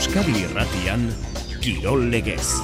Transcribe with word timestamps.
Euskadi 0.00 0.32
Irratian 0.32 1.02
Kirol 1.60 2.06
Legez. 2.08 2.54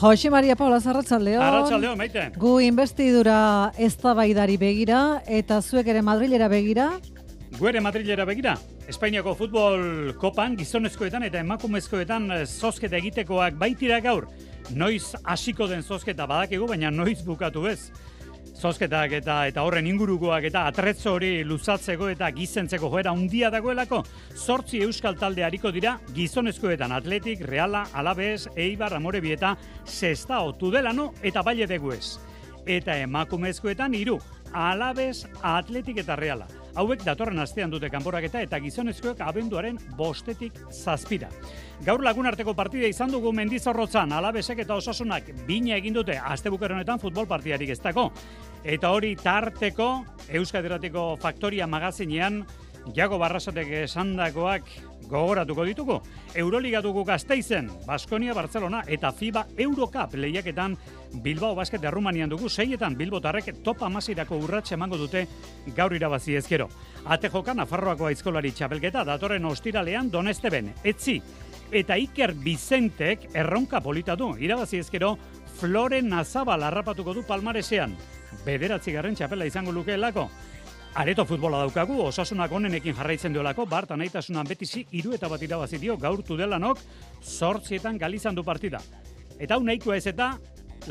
Jose 0.00 0.30
Maria 0.34 0.56
Paula 0.58 0.80
Zarratxaldeon. 0.82 1.38
Arratxaldeon, 1.46 1.94
maite. 2.00 2.24
Gu 2.42 2.56
investidura 2.66 3.36
eztabaidari 3.78 4.56
begira 4.58 5.20
eta 5.30 5.60
zuek 5.62 5.86
ere 5.94 6.02
Madrilera 6.02 6.48
begira. 6.50 6.88
Guere 7.54 7.78
Madrilera 7.86 8.26
begira. 8.26 8.56
Espainiako 8.90 9.36
futbol 9.44 10.10
kopan 10.18 10.58
gizonezkoetan 10.58 11.22
eta 11.28 11.38
emakumezkoetan 11.46 12.26
eh, 12.34 12.42
zozketa 12.50 12.98
egitekoak 12.98 13.54
baitira 13.62 14.00
gaur. 14.02 14.26
Noiz 14.74 15.14
hasiko 15.22 15.70
den 15.70 15.86
zozketa 15.86 16.26
badakigu, 16.26 16.66
baina 16.66 16.90
noiz 16.90 17.20
bukatu 17.22 17.68
ez. 17.70 17.92
Zozketak 18.52 19.14
eta 19.16 19.36
eta 19.48 19.62
horren 19.66 19.86
ingurukoak 19.88 20.44
eta 20.46 20.66
atretzo 20.70 21.16
hori 21.16 21.30
luzatzeko 21.48 22.08
eta 22.12 22.28
gizentzeko 22.36 22.90
joera 22.92 23.10
handia 23.10 23.50
dagoelako. 23.50 24.02
Zortzi 24.36 24.82
euskal 24.86 25.16
talde 25.18 25.44
hariko 25.44 25.72
dira 25.72 25.96
gizonezkoetan 26.14 26.92
atletik, 26.92 27.42
reala, 27.48 27.86
alabez, 27.92 28.46
eibar, 28.56 28.94
amorebi 28.94 29.32
eta 29.32 29.56
sesta 29.84 30.42
tudelano 30.58 31.12
eta 31.22 31.42
baile 31.42 31.66
deguez. 31.66 32.18
Eta 32.66 32.96
emakumezkoetan 33.02 33.94
hiru 33.94 34.20
alabez, 34.52 35.26
atletik 35.42 36.04
eta 36.04 36.16
reala. 36.16 36.61
Hauek 36.72 37.02
datorren 37.04 37.36
astean 37.42 37.68
dute 37.72 37.90
kanporaketa 37.92 38.40
eta 38.40 38.56
gizonezkoek 38.62 39.18
abenduaren 39.20 39.76
bostetik 39.96 40.56
zazpira. 40.72 41.28
Gaur 41.84 42.00
lagun 42.04 42.26
arteko 42.30 42.54
partida 42.56 42.88
izan 42.88 43.12
dugu 43.12 43.32
mendizorrotzan, 43.36 44.12
alabesek 44.16 44.62
eta 44.64 44.78
osasunak 44.80 45.28
bina 45.46 45.76
egin 45.76 45.92
dute 45.98 46.16
astebukero 46.16 46.78
honetan 46.78 47.02
futbol 47.02 47.28
partidarik 47.28 47.74
ez 47.74 47.80
dako. 47.82 48.08
Eta 48.64 48.92
hori 48.94 49.12
tarteko 49.20 49.90
Euskaderatiko 50.32 51.18
Faktoria 51.20 51.66
magazinean 51.66 52.40
Jago 52.90 53.18
Barrasatek 53.18 53.68
esandakoak 53.84 54.66
gogoratuko 55.08 55.64
ditugu. 55.64 55.98
Euroliga 56.34 56.80
dugu 56.82 57.04
gazteizen, 57.04 57.68
Baskonia, 57.86 58.34
Barcelona 58.34 58.82
eta 58.86 59.12
FIBA 59.12 59.44
Eurocup 59.58 60.14
lehiaketan 60.14 60.76
Bilbao 61.22 61.54
Basket 61.54 61.84
Errumanian 61.84 62.30
dugu 62.30 62.48
seietan 62.48 62.96
Bilbotarrek 62.96 63.62
top 63.62 63.82
amasirako 63.82 64.38
urratxe 64.42 64.74
emango 64.74 64.98
dute 64.98 65.26
gaur 65.76 65.94
irabazi 65.94 66.36
ezkero. 66.36 66.68
Ate 67.04 67.30
joka 67.30 67.54
Nafarroako 67.54 68.08
aizkolari 68.08 68.52
txapelketa 68.52 69.04
datorren 69.04 69.44
ostiralean 69.44 70.10
donesteben, 70.10 70.72
etzi. 70.84 71.20
Eta 71.72 71.96
Iker 71.96 72.34
Bizentek 72.34 73.30
erronka 73.34 73.80
polita 73.80 74.16
du, 74.16 74.34
irabazi 74.38 74.82
ezkero 74.82 75.16
Flore 75.60 76.02
Nazabal 76.02 76.62
harrapatuko 76.62 77.14
du 77.14 77.22
palmaresean. 77.22 77.94
Bederatzi 78.46 78.92
garren 78.92 79.14
txapela 79.14 79.46
izango 79.46 79.72
lukeelako. 79.72 80.28
Areto 80.92 81.24
futbola 81.24 81.56
daukagu, 81.62 81.94
osasunak 82.04 82.52
onenekin 82.52 82.92
jarraitzen 82.92 83.32
duelako, 83.32 83.64
bart 83.64 83.94
anaitasunan 83.94 84.44
betizi 84.44 84.82
iru 84.92 85.14
eta 85.16 85.30
bat 85.32 85.40
irabazi 85.40 85.78
dio 85.80 85.94
gaur 85.96 86.20
tudelanok 86.20 86.82
sortzietan 87.22 87.96
galizan 87.96 88.36
du 88.36 88.44
partida. 88.44 88.82
Eta 89.40 89.56
hau 89.56 89.62
nahikoa 89.64 89.96
ez 89.96 90.10
eta 90.12 90.34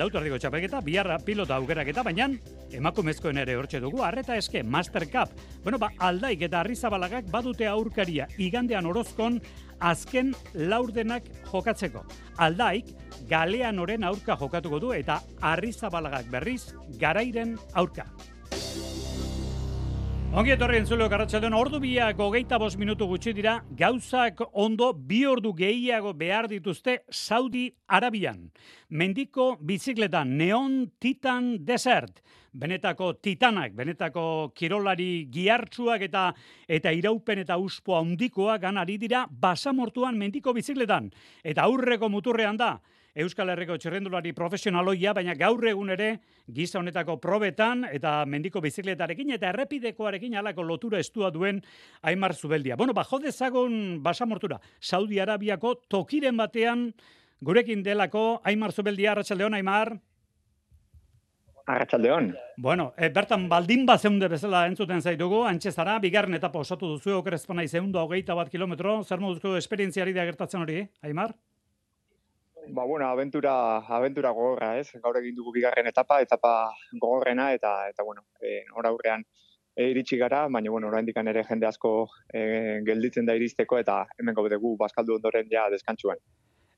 lautardiko 0.01 0.39
txapelketa, 0.41 0.81
biharra 0.81 1.19
pilota 1.21 1.59
aukerak 1.61 1.93
eta 1.93 2.01
baina 2.07 2.31
emakumezkoen 2.73 3.43
ere 3.43 3.59
hortxe 3.59 3.83
dugu, 3.83 4.01
arreta 4.01 4.39
eske, 4.41 4.63
Master 4.63 5.05
Cup. 5.05 5.37
Bueno, 5.61 5.77
ba, 5.77 5.91
aldaik 5.99 6.47
eta 6.49 6.63
arrizabalagak 6.63 7.29
badute 7.29 7.69
aurkaria 7.69 8.25
igandean 8.41 8.89
orozkon 8.89 9.37
azken 9.77 10.33
laurdenak 10.55 11.29
jokatzeko. 11.51 12.07
Aldaik, 12.41 12.89
galean 13.29 13.77
oren 13.77 14.09
aurka 14.09 14.33
jokatuko 14.33 14.81
du 14.81 14.93
eta 14.97 15.21
arrizabalagak 15.53 16.33
berriz 16.33 16.71
garairen 16.97 17.59
aurka. 17.77 18.09
Ongi 20.31 20.53
etorri 20.53 20.77
entzulo 20.79 21.09
garratxaldeon, 21.11 21.51
ordu 21.59 21.81
biak 21.83 22.21
hogeita 22.23 22.55
bos 22.55 22.77
minutu 22.79 23.03
gutxi 23.03 23.33
dira, 23.35 23.57
gauzak 23.75 24.39
ondo 24.63 24.93
bi 24.95 25.25
ordu 25.27 25.49
gehiago 25.51 26.13
behar 26.15 26.47
dituzte 26.47 27.01
Saudi 27.11 27.65
Arabian. 27.91 28.45
Mendiko 28.95 29.57
bizikletan 29.59 30.31
Neon 30.39 30.85
Titan 31.03 31.57
Desert. 31.67 32.23
Benetako 32.55 33.17
titanak, 33.19 33.75
benetako 33.75 34.53
kirolari 34.55 35.27
giartsuak 35.27 36.07
eta 36.07 36.29
eta 36.63 36.95
iraupen 36.95 37.43
eta 37.43 37.59
uspo 37.59 37.99
handikoa 37.99 38.55
ganari 38.57 38.95
dira 39.03 39.25
basamortuan 39.27 40.15
mendiko 40.15 40.55
bizikletan. 40.55 41.11
Eta 41.43 41.67
aurreko 41.67 42.07
muturrean 42.07 42.55
da, 42.55 42.77
Euskal 43.11 43.49
Herriko 43.51 43.75
txerrendulari 43.75 44.31
profesionaloia, 44.31 45.11
baina 45.11 45.33
gaur 45.35 45.65
egun 45.67 45.91
ere 45.91 46.21
giza 46.47 46.79
honetako 46.79 47.17
probetan 47.19 47.83
eta 47.91 48.21
mendiko 48.23 48.61
bizikletarekin 48.63 49.33
eta 49.35 49.49
errepidekoarekin 49.49 50.37
alako 50.39 50.63
lotura 50.63 50.99
estua 51.03 51.31
duen 51.31 51.59
Aimar 52.07 52.33
Zubeldia. 52.35 52.77
Bueno, 52.79 52.93
ba, 52.93 53.03
jodezagon 53.03 53.99
basamortura, 54.03 54.61
Saudi 54.79 55.19
Arabiako 55.19 55.75
tokiren 55.91 56.39
batean 56.39 56.87
gurekin 57.41 57.83
delako 57.83 58.39
Aimar 58.45 58.71
Zubeldia, 58.71 59.11
Arratxaldeon, 59.11 59.59
Aimar. 59.59 59.97
Arratxaldeon. 61.67 62.31
Bueno, 62.55 62.93
e, 62.97 63.11
bertan 63.11 63.49
baldin 63.51 63.85
bat 63.85 64.01
zeunde 64.01 64.31
bezala 64.31 64.63
entzuten 64.71 65.03
zaitugu, 65.03 65.43
antxezara, 65.51 65.99
bigarren 65.99 66.39
etapa 66.39 66.63
osatu 66.63 66.95
duzu, 66.95 67.17
okerezpana 67.19 67.67
izeundu 67.67 67.99
hogeita 67.99 68.39
bat 68.39 68.49
kilometro, 68.49 69.01
zer 69.03 69.19
moduzko 69.19 69.57
esperientziari 69.59 70.15
da 70.15 70.23
gertatzen 70.31 70.63
hori, 70.63 70.85
Aimar? 71.03 71.35
Ba, 72.67 72.85
bueno, 72.85 73.07
aventura, 73.07 73.77
aventura 73.77 74.29
gogorra, 74.31 74.77
ez? 74.79 74.91
Gaur 75.01 75.17
egin 75.17 75.35
dugu 75.35 75.51
bigarren 75.51 75.87
etapa, 75.87 76.21
etapa 76.21 76.71
gogorrena, 76.93 77.51
eta, 77.53 77.89
eta 77.89 78.03
bueno, 78.03 78.25
e, 78.39 78.61
ora 78.77 78.89
aurrean 78.89 79.25
e, 79.75 79.89
iritsi 79.89 80.17
gara, 80.17 80.47
baina, 80.47 80.69
bueno, 80.69 80.87
oraindik 80.87 81.17
ere 81.17 81.43
jende 81.43 81.67
asko 81.67 82.09
e, 82.31 82.81
gelditzen 82.85 83.25
da 83.25 83.35
iristeko, 83.35 83.79
eta 83.79 84.05
hemen 84.19 84.35
dugu 84.35 84.77
baskaldu 84.77 85.15
ondoren 85.15 85.47
ja 85.49 85.69
deskantsuan. 85.69 86.17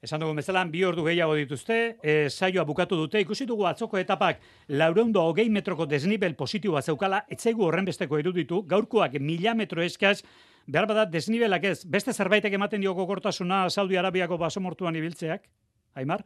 Esan 0.03 0.19
dugu 0.19 0.35
bezala, 0.35 0.65
bi 0.65 0.83
ordu 0.83 1.03
gehiago 1.03 1.35
dituzte, 1.35 1.97
e, 2.03 2.29
saioa 2.29 2.63
bukatu 2.63 2.95
dute, 2.95 3.19
ikusi 3.19 3.45
dugu 3.45 3.65
atzoko 3.65 3.97
etapak 3.97 4.39
laureundo 4.67 5.21
hogei 5.21 5.49
metroko 5.49 5.85
desnibel 5.85 6.35
positiboa 6.35 6.81
zeukala, 6.81 7.23
etzaigu 7.29 7.63
horren 7.63 7.85
besteko 7.85 8.17
eruditu, 8.17 8.63
gaurkoak 8.67 9.19
mila 9.19 9.53
metro 9.53 9.81
eskaz, 9.81 10.21
behar 10.67 10.87
badat 10.87 11.11
desnibelak 11.11 11.63
ez, 11.63 11.85
beste 11.85 12.13
zerbaitek 12.13 12.53
ematen 12.53 12.81
dio 12.81 12.93
gogortasuna 12.93 13.69
Saudi 13.69 13.97
Arabiako 13.97 14.37
basomortuan 14.37 14.95
ibiltzeak? 14.95 15.47
Aimar? 15.95 16.25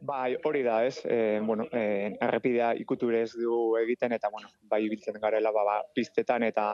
Bai, 0.00 0.36
hori 0.44 0.62
da, 0.62 0.84
ez? 0.86 1.02
E, 1.04 1.40
bueno, 1.44 1.66
e, 1.72 2.16
errepidea 2.20 2.72
ikuture 2.80 3.24
du 3.36 3.76
egiten, 3.76 4.12
eta, 4.16 4.30
bueno, 4.32 4.48
bai 4.62 4.84
ibiltzen 4.86 5.18
garela, 5.20 5.52
ba, 5.52 5.64
ba, 5.64 5.74
piztetan, 5.94 6.42
eta, 6.46 6.70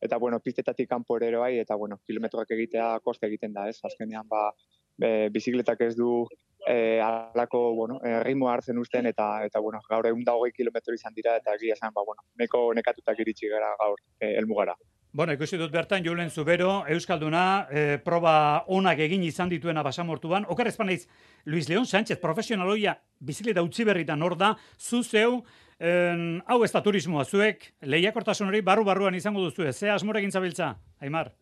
eta, 0.00 0.16
bueno, 0.16 0.38
piztetatik 0.40 0.88
kanpo 0.88 1.18
ere 1.18 1.36
bai, 1.36 1.58
eta, 1.60 1.76
bueno, 1.76 1.98
kilometroak 2.06 2.54
egitea 2.56 2.86
koste 3.04 3.28
egiten 3.28 3.52
da, 3.52 3.66
ez? 3.68 3.76
Azkenean, 3.84 4.24
ba, 4.28 4.46
be, 4.96 5.28
bizikletak 5.34 5.84
ez 5.84 5.94
du 5.98 6.24
e, 6.66 7.00
alako, 7.04 7.74
bueno, 7.76 8.00
e, 8.00 8.14
ritmo 8.24 8.48
hartzen 8.48 8.80
usten, 8.80 9.10
eta, 9.12 9.28
eta, 9.44 9.60
bueno, 9.60 9.82
gaur 9.90 10.08
egun 10.08 10.24
da 10.24 10.38
hogei 10.38 10.56
kilometro 10.56 10.96
izan 10.96 11.12
dira, 11.12 11.36
eta 11.36 11.58
egia 11.60 11.76
zen, 11.76 11.92
ba, 11.92 12.06
bueno, 12.06 12.24
neko 12.40 12.70
nekatutak 12.80 13.20
iritsi 13.20 13.52
gara 13.52 13.74
gaur 13.84 14.00
e, 14.16 14.32
elmugara. 14.40 14.78
Bueno, 15.12 15.32
ikusi 15.34 15.58
dut 15.58 15.72
bertan 15.74 16.04
Julen 16.06 16.30
Zubero, 16.30 16.84
Euskalduna, 16.86 17.66
e, 17.66 17.98
proba 17.98 18.62
onak 18.70 19.00
egin 19.02 19.24
izan 19.26 19.50
dituena 19.50 19.82
basamortuan. 19.82 20.46
Okar 20.54 20.70
espaneiz, 20.70 21.08
Luis 21.44 21.68
León 21.68 21.86
Sánchez, 21.86 22.20
profesionaloia, 22.22 22.94
bizikleta 23.18 23.64
utzi 23.66 23.82
berritan 23.84 24.22
hor 24.22 24.36
da, 24.38 24.52
zu 24.78 25.02
zeu, 25.02 25.42
en, 25.80 26.38
hau 26.46 26.62
ez 26.62 26.70
da 26.70 26.84
turismoa, 26.86 27.24
zuek, 27.24 27.72
lehiakortasun 27.82 28.52
hori 28.52 28.62
barru-barruan 28.62 29.18
izango 29.18 29.42
duzu, 29.42 29.66
ze 29.72 29.90
asmorekin 29.90 30.30
zabiltza, 30.30 30.76
Aimar? 31.00 31.34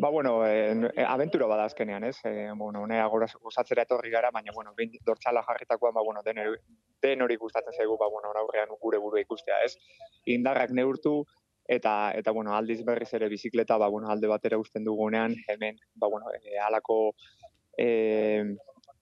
Ba, 0.00 0.08
bueno, 0.08 0.40
e, 0.46 1.04
aventura 1.04 1.46
bada 1.46 1.68
azkenean, 1.68 2.04
ez? 2.04 2.16
E, 2.24 2.50
bueno, 2.56 2.86
ne 2.86 3.00
agora 3.00 3.28
gozatzera 3.40 3.84
etorri 3.84 4.10
gara, 4.10 4.30
baina, 4.32 4.50
bueno, 4.54 4.72
behin 4.74 4.96
dortzala 5.04 5.44
jarritakoa, 5.44 5.92
ba, 5.92 6.02
bueno, 6.02 6.22
den, 6.24 7.22
hori 7.22 7.36
gustatzen 7.36 7.76
zaigu, 7.76 7.98
ba, 8.00 8.08
bueno, 8.08 8.32
aurrean 8.34 8.72
gure 8.80 8.98
buru 8.98 9.20
ikustea, 9.20 9.60
ez? 9.62 9.76
Indarrak 10.24 10.72
neurtu, 10.72 11.26
eta 11.66 12.12
eta 12.12 12.30
bueno, 12.30 12.54
aldiz 12.54 12.84
berriz 12.84 13.12
ere 13.14 13.28
bizikleta 13.28 13.76
ba 13.78 13.88
bueno, 13.88 14.10
alde 14.10 14.28
batera 14.28 14.58
uzten 14.58 14.84
dugunean 14.84 15.34
hemen 15.48 15.78
ba 15.94 16.08
bueno, 16.08 16.26
e, 16.32 16.58
alako 16.58 17.14
e, 17.78 18.44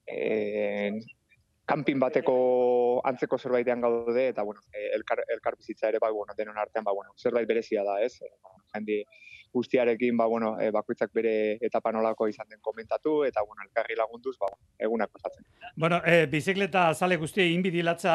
e, 0.07 1.01
camping 1.67 1.99
bateko 1.99 3.01
antzeko 3.05 3.39
zerbaitean 3.39 3.81
gaude 3.81 4.29
eta 4.29 4.43
bueno, 4.43 4.61
e, 4.73 4.91
elkar, 4.95 5.25
elkar 5.29 5.57
bizitza 5.57 5.89
ere 5.89 5.99
ba 5.99 6.11
bueno, 6.11 6.35
denon 6.37 6.59
artean 6.59 6.85
ba 6.85 6.93
bueno, 6.93 7.13
zerbait 7.19 7.49
berezia 7.49 7.85
da, 7.85 8.01
ez? 8.03 8.15
E, 8.23 8.31
jende 8.75 9.05
guztiarekin 9.53 10.17
ba 10.17 10.27
bueno, 10.27 10.55
e, 10.61 10.71
bakoitzak 10.71 11.13
bere 11.15 11.59
etapa 11.61 11.93
nolako 11.93 12.29
izan 12.29 12.49
den 12.49 12.61
komentatu 12.61 13.23
eta 13.25 13.43
bueno, 13.47 13.63
elkarri 13.67 13.97
lagunduz 13.97 14.37
ba 14.41 14.49
egunak 14.79 15.11
pasatzen. 15.13 15.45
Bueno, 15.77 16.01
e, 16.05 16.27
bizikleta 16.27 16.93
zale 16.95 17.17
guztia 17.17 17.45
inbidilatza 17.47 18.15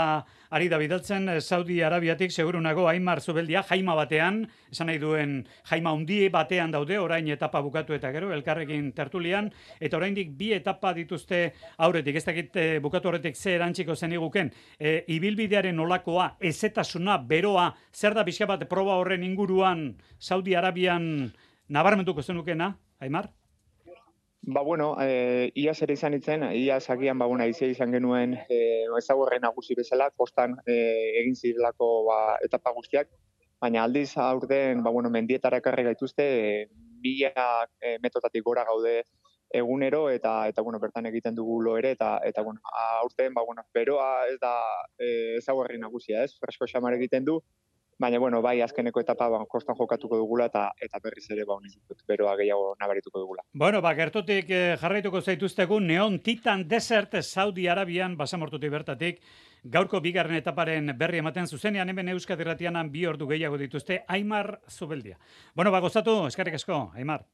ari 0.50 0.70
da 0.70 0.78
bidaltzen 0.78 1.30
e, 1.30 1.42
Saudi 1.42 1.82
Arabiatik 1.82 2.32
segurunago 2.32 2.88
Aimar 2.88 3.22
Zubeldia 3.22 3.64
jaima 3.64 3.96
batean, 3.96 4.44
esan 4.72 4.90
nahi 4.92 5.00
duen 5.02 5.38
jaima 5.70 5.94
hundi 5.94 6.20
batean 6.34 6.72
daude 6.72 7.00
orain 7.00 7.28
etapa 7.28 7.62
bukatu 7.62 7.94
eta 7.94 8.12
gero 8.12 8.32
elkarrekin 8.34 8.92
tertulian 8.94 9.52
eta 9.80 9.98
oraindik 9.98 10.34
bi 10.38 10.52
etapa 10.54 10.94
dituzte 10.94 11.54
aurretik, 11.78 12.16
ez 12.16 12.26
dakit 12.26 12.56
e, 12.56 12.68
bukatu 12.84 13.12
horretik 13.12 13.36
ze 13.36 13.56
erantziko 13.56 13.96
zen 13.96 14.14
iguken, 14.18 14.52
e, 14.80 15.04
ibilbidearen 15.08 15.76
nolakoa, 15.76 16.36
ezetasuna, 16.40 17.18
beroa, 17.18 17.72
zer 17.94 18.14
da 18.18 18.24
bizka 18.24 18.46
bat 18.50 18.68
proba 18.70 18.98
horren 18.98 19.24
inguruan 19.24 19.90
Saudi 20.20 20.56
Arabian 20.56 21.27
nabarmentuko 21.68 22.24
zenukena, 22.24 22.78
Aimar? 23.00 23.32
Ba, 24.42 24.62
bueno, 24.62 24.96
e, 25.02 25.52
ia 25.56 25.74
zer 25.74 25.92
izan 25.92 26.14
itzen, 26.16 26.46
ia 26.56 26.80
sakian, 26.80 27.20
ba, 27.20 27.26
bueno, 27.28 27.44
izia 27.46 27.68
izan 27.68 27.92
genuen 27.92 28.38
e, 28.48 28.86
ezagurren 28.98 29.44
nagusi 29.44 29.76
bezala, 29.76 30.08
kostan 30.16 30.56
e, 30.66 30.76
egin 31.22 31.36
zirelako 31.36 31.90
ba, 32.08 32.20
etapa 32.46 32.72
guztiak, 32.72 33.10
baina 33.60 33.84
aldiz 33.84 34.14
aurten, 34.24 34.84
ba, 34.86 34.94
bueno, 34.96 35.12
mendietara 35.12 35.60
ekarri 35.60 35.84
gaituzte, 35.90 36.24
e, 36.24 36.70
bila 37.04 37.68
e, 37.82 37.98
metotatik 38.00 38.46
gora 38.46 38.64
gaude 38.64 39.02
egunero, 39.52 40.10
eta, 40.10 40.48
eta 40.48 40.64
bueno, 40.64 40.80
bertan 40.80 41.06
egiten 41.12 41.36
dugu 41.36 41.60
lo 41.62 41.78
ere, 41.78 41.92
eta, 41.98 42.18
eta 42.24 42.42
bueno, 42.42 42.62
aurten, 43.02 43.34
ba, 43.34 43.44
bueno, 43.44 43.68
beroa 43.74 44.28
ez 44.32 44.40
da 44.40 44.56
e, 44.96 45.38
ezagurren 45.42 45.84
nagusia, 45.84 46.24
ez? 46.24 46.38
Fresko 46.40 46.72
xamar 46.72 46.96
egiten 46.96 47.28
du, 47.28 47.42
Baina, 48.00 48.20
bueno, 48.20 48.44
bai, 48.46 48.60
azkeneko 48.62 49.02
etapa 49.02 49.26
ba, 49.34 49.40
kostan 49.50 49.76
jokatuko 49.78 50.20
dugula 50.20 50.46
eta 50.52 50.68
eta 50.86 51.00
berriz 51.02 51.24
ere 51.34 51.46
ba, 51.50 51.56
dut, 51.64 52.04
beroa 52.08 52.36
gehiago 52.38 52.76
nabarituko 52.80 53.24
dugula. 53.24 53.42
Bueno, 53.54 53.82
ba, 53.82 53.96
gertutik 53.98 54.52
eh, 54.54 54.76
jarraituko 54.78 55.22
zaituztegu 55.22 55.80
Neon 55.82 56.20
Titan 56.22 56.68
Desert 56.70 57.18
Saudi 57.24 57.68
Arabian 57.68 58.18
basamortutik 58.18 58.72
bertatik 58.72 59.24
gaurko 59.64 60.00
bigarren 60.02 60.38
etaparen 60.38 60.94
berri 61.00 61.24
ematen 61.24 61.48
zuzenean 61.48 61.90
hemen 61.90 62.14
Euskadi 62.14 62.46
Ratianan 62.46 62.92
bi 62.94 63.08
ordu 63.10 63.28
gehiago 63.34 63.58
dituzte 63.58 64.04
Aimar 64.08 64.60
Zubeldia. 64.70 65.18
Bueno, 65.56 65.72
ba, 65.72 65.82
gozatu, 65.82 66.20
eskarrik 66.28 66.62
asko, 66.62 66.92
Aimar. 66.94 67.26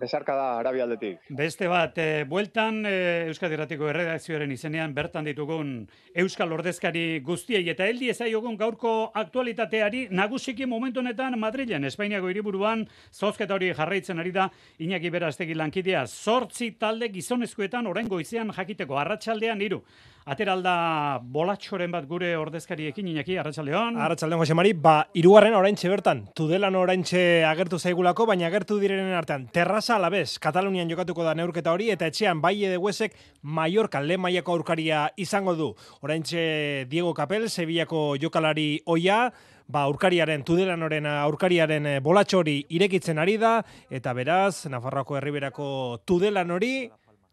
Besarka 0.00 0.34
da, 0.34 0.46
Arabia 0.58 0.86
aldetik. 0.86 1.18
Beste 1.36 1.68
bat, 1.68 1.98
e, 2.00 2.24
bueltan 2.24 2.80
e, 2.88 2.92
Euskadi 3.28 3.58
Erratiko 3.58 3.88
erredakzioaren 3.90 4.52
izenean 4.54 4.94
bertan 4.96 5.26
ditugun 5.28 5.74
Euskal 6.22 6.54
Ordezkari 6.56 7.20
guztiei 7.26 7.66
eta 7.68 7.84
heldi 7.84 8.08
ezaiogun 8.08 8.56
gaurko 8.56 8.94
aktualitateari 9.20 10.06
nagusiki 10.10 10.64
momentu 10.66 11.04
honetan 11.04 11.36
Madrilen, 11.38 11.84
Espainiako 11.84 12.30
hiriburuan 12.32 12.86
zozketa 13.12 13.58
hori 13.58 13.74
jarraitzen 13.76 14.18
ari 14.24 14.32
da 14.32 14.48
Iñaki 14.80 15.12
Berastegi 15.12 15.54
lankidea. 15.54 16.06
Zortzi 16.06 16.72
talde 16.80 17.10
gizonezkoetan 17.12 17.86
orain 17.90 18.08
goizean 18.08 18.54
jakiteko 18.56 18.96
arratsaldean 18.98 19.60
hiru. 19.60 19.82
Ateralda 20.30 21.18
bolatxoren 21.32 21.90
bat 21.90 22.04
gure 22.06 22.34
ordezkariekin 22.36 23.08
inaki, 23.08 23.38
Arratxaldeon. 23.40 23.96
Arratxaldeon, 23.98 24.42
Jose 24.44 24.54
Mari, 24.54 24.74
ba, 24.76 24.94
irugarren 25.16 25.56
oraintxe 25.56 25.88
bertan, 25.90 26.26
tudelan 26.36 26.76
oraintxe 26.76 27.22
agertu 27.48 27.80
zaigulako, 27.80 28.26
baina 28.28 28.46
agertu 28.50 28.76
direnen 28.78 29.16
artean, 29.16 29.48
terraza 29.50 29.89
alabez, 29.96 30.38
Katalunian 30.38 30.88
jokatuko 30.90 31.24
da 31.26 31.34
neurketa 31.34 31.72
hori, 31.72 31.88
eta 31.90 32.06
etxean 32.10 32.40
bai 32.42 32.54
edeguesek 32.68 33.16
Mallorca 33.42 34.00
le 34.00 34.16
maiako 34.18 34.54
aurkaria 34.58 35.08
izango 35.16 35.54
du. 35.58 35.70
Oraintxe 36.00 36.86
Diego 36.90 37.14
Capel, 37.14 37.48
Sevillako 37.50 38.16
jokalari 38.20 38.80
oia, 38.86 39.32
ba, 39.66 39.84
aurkariaren, 39.88 40.44
tudelanoren 40.44 41.06
aurkariaren 41.06 41.90
bolatxori 42.02 42.56
irekitzen 42.68 43.18
ari 43.18 43.36
da, 43.38 43.60
eta 43.90 44.14
beraz, 44.14 44.66
Nafarroako 44.70 45.18
herriberako 45.18 45.68
tudelan 46.06 46.50
hori, 46.50 46.74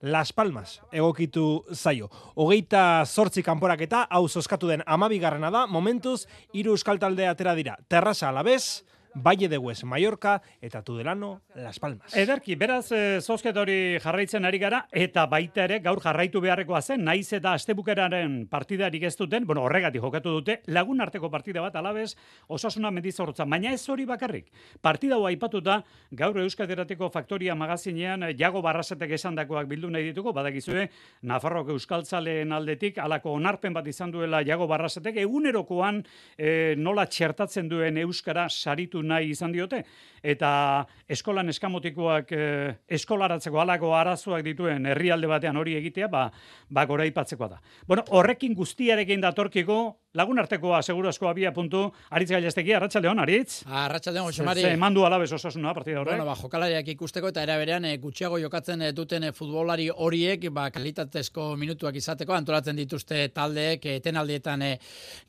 Las 0.02 0.32
Palmas 0.32 0.82
egokitu 0.94 1.64
zaio. 1.74 2.12
Hogeita 2.36 3.04
zortzi 3.06 3.42
kanporak 3.42 3.82
eta 3.82 4.04
hau 4.14 4.28
zoskatu 4.30 4.70
den 4.70 4.84
amabigarrena 4.86 5.50
da, 5.50 5.66
momentuz, 5.66 6.28
hiru 6.54 6.76
euskal 6.78 7.00
taldea 7.02 7.32
atera 7.34 7.56
dira. 7.58 7.78
Terrasa 7.90 8.30
alabez, 8.30 8.84
Valle 9.24 9.50
de 9.50 9.58
Hues, 9.58 9.84
Mallorca, 9.84 10.42
eta 10.62 10.84
Tudelano, 10.84 11.42
Las 11.56 11.80
Palmas. 11.80 12.16
Ederki, 12.16 12.56
beraz, 12.56 12.92
e, 12.92 13.20
hori 13.58 14.00
jarraitzen 14.00 14.46
ari 14.46 14.60
gara, 14.60 14.88
eta 14.92 15.26
baita 15.26 15.64
ere, 15.66 15.80
gaur 15.80 16.00
jarraitu 16.02 16.42
beharrekoa 16.42 16.82
zen, 16.82 17.04
naiz 17.04 17.32
eta 17.34 17.54
astebukeraren 17.54 18.48
partidarik 18.48 19.04
ez 19.04 19.16
duten, 19.18 19.46
bueno, 19.46 19.64
horregatik 19.64 20.02
jokatu 20.02 20.30
dute, 20.38 20.62
lagun 20.68 21.02
arteko 21.02 21.30
partida 21.30 21.62
bat 21.62 21.76
alabez, 21.76 22.16
osasuna 22.48 22.92
mendizorrotza, 22.92 23.46
baina 23.46 23.74
ez 23.74 23.90
hori 23.90 24.06
bakarrik. 24.06 24.52
Partida 24.82 25.18
hoa 25.18 25.30
aipatuta, 25.30 25.82
gaur 26.12 26.38
Euskaderateko 26.44 27.10
faktoria 27.10 27.56
magazinean, 27.56 28.24
jago 28.38 28.62
barrasetek 28.62 29.12
esan 29.18 29.36
dakoak 29.36 29.68
bildu 29.68 29.90
nahi 29.90 30.12
dituko, 30.12 30.34
badakizue, 30.34 30.88
Nafarroko 31.24 31.74
Euskaltzaleen 31.74 32.52
aldetik, 32.54 32.98
alako 33.02 33.34
onarpen 33.38 33.74
bat 33.74 33.88
izan 33.88 34.12
duela 34.12 34.44
jago 34.46 34.68
barrasetek, 34.68 35.18
egunerokoan 35.26 36.04
e, 36.38 36.76
nola 36.78 37.08
txertatzen 37.08 37.70
duen 37.70 37.98
Euskara 38.04 38.48
saritu 38.50 39.02
nahi 39.08 39.32
izan 39.36 39.52
diote 39.56 39.84
eta 40.24 40.86
eskolan 41.10 41.50
eskamotikoak 41.54 42.32
eh, 42.36 42.74
eskolaratzeko 43.00 43.62
alako 43.62 43.94
arazoak 43.96 44.44
dituen 44.46 44.86
herrialde 44.86 45.30
batean 45.30 45.58
hori 45.58 45.78
egitea 45.80 46.08
ba 46.08 46.28
ba 46.70 46.86
goraipatzekoa 46.86 47.48
da. 47.48 47.62
Bueno, 47.88 48.04
horrekin 48.10 48.54
guztiarekin 48.54 49.22
datorkiko 49.22 49.78
lagun 50.18 50.40
artekoa 50.42 50.82
seguru 50.82 51.10
asko 51.12 51.28
abia 51.30 51.52
puntu 51.54 51.84
Aritz 52.10 52.30
Gailestegi 52.32 52.74
Arratsaldeon 52.74 53.20
Aritz. 53.20 53.64
Arratsaldeon 53.68 54.26
Jose 54.30 54.44
Mari. 54.44 54.62
Se 54.62 54.78
mandu 54.78 55.06
alabez 55.06 55.32
osasuna 55.34 55.74
partida 55.74 56.02
horrek. 56.02 56.16
Bueno, 56.16 56.26
ba 56.26 56.36
jokalariak 56.36 56.88
ikusteko 56.96 57.30
eta 57.34 57.44
era 57.44 57.58
berean 57.58 57.86
e, 57.86 57.98
gutxiago 58.02 58.40
jokatzen 58.42 58.82
e, 58.82 58.92
duten 58.98 59.28
e, 59.30 59.32
futbolari 59.38 59.90
horiek 59.94 60.50
ba 60.54 60.70
kalitatezko 60.74 61.50
minutuak 61.56 61.96
izateko 61.96 62.34
antolatzen 62.34 62.80
dituzte 62.80 63.28
taldeek 63.36 63.86
etenaldietan 63.98 64.62
e, 64.62 64.72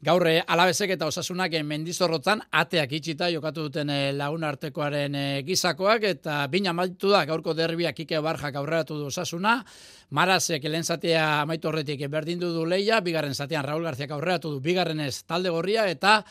gaurre 0.04 0.38
alabezek 0.46 0.96
eta 0.96 1.10
osasunak 1.10 1.54
e, 1.54 1.62
mendizorrotzan 1.62 2.42
ateak 2.62 2.96
itxita 3.00 3.30
jokatu 3.34 3.57
duten 3.66 3.90
e, 3.90 4.12
lagun 4.16 4.44
artekoaren 4.46 5.14
e, 5.14 5.24
gizakoak 5.46 6.04
eta 6.10 6.40
bina 6.52 6.72
maitu 6.72 7.10
da 7.12 7.24
gaurko 7.28 7.54
derbiak 7.54 7.98
Ike 8.04 8.20
Barjak 8.24 8.56
aurreratu 8.56 8.98
du 8.98 9.08
osasuna. 9.10 9.58
Marazek 10.10 10.64
lehen 10.64 10.84
zatea 10.84 11.42
amaitu 11.42 11.68
horretik 11.68 12.06
berdindu 12.08 12.52
du 12.54 12.64
leia, 12.66 13.00
bigarren 13.00 13.34
zatean 13.34 13.66
Raul 13.66 13.84
Garziak 13.84 14.14
aurreratu 14.16 14.54
du 14.54 14.60
bigarren 14.64 15.00
ez 15.00 15.22
talde 15.24 15.50
gorria 15.50 15.88
eta 15.90 16.22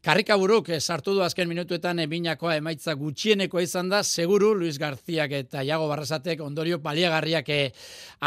Karrikaburuk 0.00 0.70
sartu 0.80 1.12
du 1.12 1.20
azken 1.20 1.44
minutuetan 1.44 1.98
ebinakoa 2.00 2.54
emaitza 2.56 2.94
gutxieneko 2.96 3.60
izan 3.60 3.90
da, 3.92 3.98
seguru 4.00 4.54
Luis 4.56 4.78
Garziak 4.80 5.34
eta 5.36 5.60
Iago 5.60 5.90
Barrasatek 5.90 6.40
ondorio 6.40 6.78
paliagarriak 6.80 7.50
eh, 7.52 7.66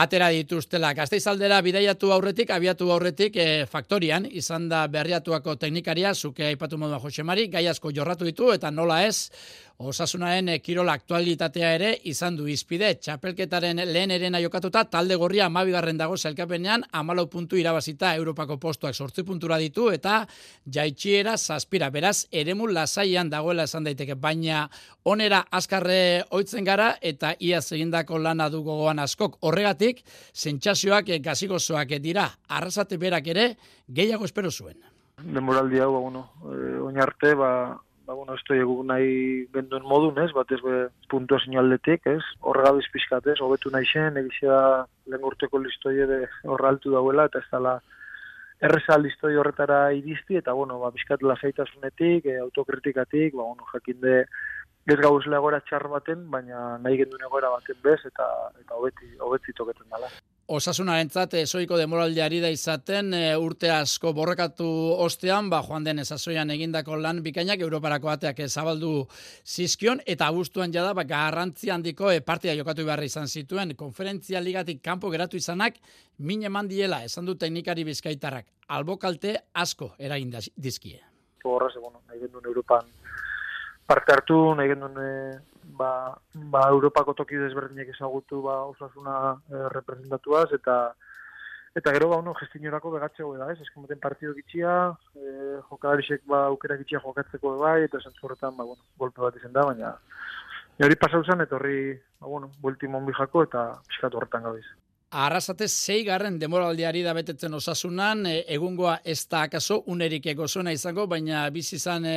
atera 0.03 0.27
dituztela. 0.29 0.91
Gazteiz 0.93 1.25
bidaiatu 1.65 2.11
aurretik, 2.13 2.51
abiatu 2.51 2.91
aurretik 2.91 3.35
e, 3.37 3.65
faktorian, 3.65 4.27
izan 4.29 4.69
da 4.69 4.85
berriatuako 4.87 5.55
teknikaria, 5.55 6.13
zuke 6.13 6.45
aipatu 6.45 6.77
modua 6.77 6.99
Josemari, 6.99 7.47
gai 7.47 7.65
asko 7.67 7.89
jorratu 7.91 8.23
ditu 8.23 8.53
eta 8.53 8.69
nola 8.69 9.01
ez, 9.07 9.31
Osasunaren 9.81 10.49
eh, 10.53 10.59
kirol 10.61 10.89
aktualitatea 10.89 11.69
ere 11.75 11.87
izan 12.05 12.35
du 12.37 12.45
izpide. 12.47 12.91
Txapelketaren 13.01 13.81
lehen 13.89 14.11
erena 14.13 14.39
jokatuta, 14.39 14.83
talde 14.85 15.15
gorria 15.17 15.47
amabigarren 15.49 15.97
dago 15.97 16.17
zelkapenean, 16.17 16.83
amalau 16.93 17.25
puntu 17.27 17.57
irabazita 17.57 18.13
Europako 18.15 18.59
postuak 18.61 18.93
sortzi 18.93 19.23
puntura 19.25 19.57
ditu, 19.57 19.89
eta 19.89 20.21
jaitxiera 20.77 21.35
zazpira. 21.37 21.89
Beraz, 21.89 22.27
eremu 22.31 22.67
lasaian 22.69 23.29
dagoela 23.33 23.65
esan 23.65 23.89
daiteke, 23.89 24.15
baina 24.15 24.67
onera 25.03 25.43
askarre 25.51 26.23
oitzen 26.29 26.63
gara, 26.63 26.93
eta 27.01 27.33
ia 27.39 27.59
egindako 27.59 28.19
lana 28.21 28.49
du 28.53 28.61
gogoan 28.63 28.99
askok. 28.99 29.39
Horregatik, 29.41 30.03
sentsazioak 30.33 31.09
eh, 31.09 31.19
gazigozoak 31.19 31.97
dira, 31.99 32.29
arrasate 32.47 32.97
berak 33.01 33.27
ere, 33.27 33.55
gehiago 33.89 34.29
espero 34.29 34.51
zuen. 34.51 34.77
Demoraldi 35.17 35.79
hau, 35.79 35.91
ba, 35.93 35.99
bueno, 35.99 36.21
e, 36.45 36.77
oinarte, 36.83 37.33
ba, 37.37 37.49
ba, 38.05 38.13
bueno, 38.13 38.35
esto 38.35 38.53
egu 38.53 38.83
nahi 38.83 39.45
genduen 39.53 39.85
modun, 39.87 40.19
ez, 40.23 40.31
bat 40.35 40.51
ez 40.51 40.59
be, 40.63 40.87
puntua 41.09 41.39
aldetik, 41.59 42.05
ez, 42.07 42.23
horrega 42.41 42.73
bizpizkat, 42.79 43.27
ez, 43.27 43.39
hobetu 43.39 43.71
nahi 43.71 43.85
zen, 43.85 44.17
egizia 44.17 44.85
lehen 45.07 45.23
urteko 45.23 45.57
listoi 45.59 45.97
ere 46.05 46.19
horra 46.43 46.69
altu 46.69 46.91
dauela, 46.91 47.25
eta 47.25 47.39
ez 47.39 47.49
dala 47.51 47.77
erreza 48.63 48.97
listoi 48.97 49.35
horretara 49.35 49.91
irizti, 49.93 50.37
eta, 50.39 50.53
bueno, 50.53 50.79
ba, 50.79 50.91
bizkat 50.91 51.23
lasaitasunetik, 51.23 52.25
e, 52.25 52.37
autokritikatik, 52.43 53.33
ba, 53.35 53.43
bueno, 53.43 53.67
jakinde, 53.71 54.25
ez 54.85 54.99
gauz 54.99 55.25
legora 55.31 55.61
txar 55.63 55.87
baten, 55.87 56.29
baina 56.31 56.77
nahi 56.83 56.99
genduen 56.99 57.27
egora 57.27 57.51
baten 57.55 57.79
bez, 57.83 58.01
eta, 58.05 58.29
eta 58.59 58.79
hobeti, 58.79 59.15
hobetzi 59.19 59.55
toketen 59.55 59.87
dala. 59.91 60.11
Osasunaren 60.51 61.07
zate, 61.07 61.45
soiko 61.47 61.77
demoraldiari 61.79 62.41
da 62.43 62.49
izaten, 62.51 63.13
e, 63.15 63.29
urte 63.39 63.69
asko 63.71 64.11
borrekatu 64.13 64.65
ostean, 64.99 65.47
ba, 65.49 65.61
joan 65.63 65.85
den 65.87 66.03
esazoian 66.03 66.51
egindako 66.51 66.97
lan 66.99 67.21
bikainak, 67.23 67.61
Europarako 67.63 68.09
ateak 68.11 68.41
zabaldu 68.49 69.07
zizkion, 69.47 70.01
eta 70.05 70.27
abuztuan 70.27 70.73
jada, 70.73 70.91
ba, 70.93 71.05
garrantzi 71.07 71.71
handiko 71.71 72.11
e, 72.11 72.19
partida 72.19 72.57
jokatu 72.59 72.83
beharra 72.83 73.07
izan 73.07 73.31
zituen, 73.31 73.71
konferentzia 73.79 74.41
ligatik 74.43 74.83
kanpo 74.83 75.09
geratu 75.09 75.39
izanak, 75.39 75.79
min 76.19 76.43
eman 76.43 76.67
diela, 76.67 77.05
esan 77.07 77.23
du 77.23 77.37
teknikari 77.39 77.87
bizkaitarrak, 77.87 78.45
albokalte 78.67 79.37
asko 79.53 79.93
eragin 79.97 80.35
dizkie. 80.57 80.99
Horraz, 81.45 81.71
bueno, 81.79 82.03
nahi 82.09 82.19
Europan 82.43 82.83
parte 83.87 84.11
hartu, 84.11 84.55
nahi 84.59 84.75
gendun 84.75 84.99
ba, 85.77 86.17
ba 86.53 86.61
Europako 86.69 87.13
toki 87.13 87.39
desberdinek 87.41 87.89
ezagutu 87.95 88.41
ba 88.41 88.61
osasuna 88.69 89.15
e, 89.49 89.67
representatuaz 89.75 90.49
eta 90.59 90.77
eta 91.75 91.93
gero 91.95 92.09
ba 92.09 92.19
uno 92.21 92.33
gestionorako 92.37 92.91
begatzego 92.95 93.33
da, 93.37 93.49
ez? 93.51 93.59
Eskomoten 93.61 93.99
partido 93.99 94.33
gitxia, 94.37 94.93
eh 95.17 95.57
jokalarisek 95.69 96.21
ba 96.29 96.45
aukera 96.51 96.77
gitxia 96.77 97.01
jokatzeko 97.01 97.57
bai 97.63 97.83
eta 97.87 98.01
sentzuretan 98.01 98.57
ba 98.57 98.63
bueno, 98.69 98.83
golpe 98.97 99.21
bat 99.21 99.35
izen 99.41 99.53
da, 99.53 99.65
baina 99.65 99.95
hori 100.81 100.95
pasau 100.97 101.23
zen 101.23 101.41
eta 101.41 101.55
horri, 101.55 101.93
ba 102.19 102.27
bueno, 102.27 102.51
ultimo 102.61 103.01
jako 103.17 103.43
eta 103.43 103.67
pizkatu 103.87 104.17
horretan 104.17 104.43
gabiz. 104.43 104.65
Arrasate 105.13 105.67
zeigarren 105.69 106.39
demoraldiari 106.41 107.03
da 107.05 107.11
betetzen 107.13 107.53
osasunan, 107.53 108.25
e, 108.25 108.39
egungoa 108.55 108.95
ez 109.05 109.19
da 109.29 109.43
akaso 109.45 109.83
unerik 109.93 110.25
egozuna 110.31 110.71
izango, 110.73 111.05
baina 111.07 111.43
bizi 111.53 111.75
izan 111.77 112.07
e, 112.09 112.15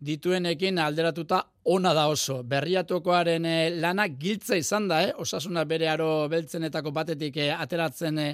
dituenekin 0.00 0.78
alderatuta 0.80 1.42
ona 1.64 1.92
da 1.92 2.06
oso. 2.08 2.38
Berriatokoaren 2.48 3.44
e, 3.44 3.56
lana 3.82 4.06
giltza 4.08 4.56
izan 4.56 4.88
da, 4.88 5.02
eh? 5.04 5.10
osasuna 5.20 5.66
bere 5.68 5.90
aro 5.92 6.28
beltzenetako 6.32 6.94
batetik 6.96 7.36
e, 7.36 7.50
ateratzen 7.52 8.22
e, 8.22 8.30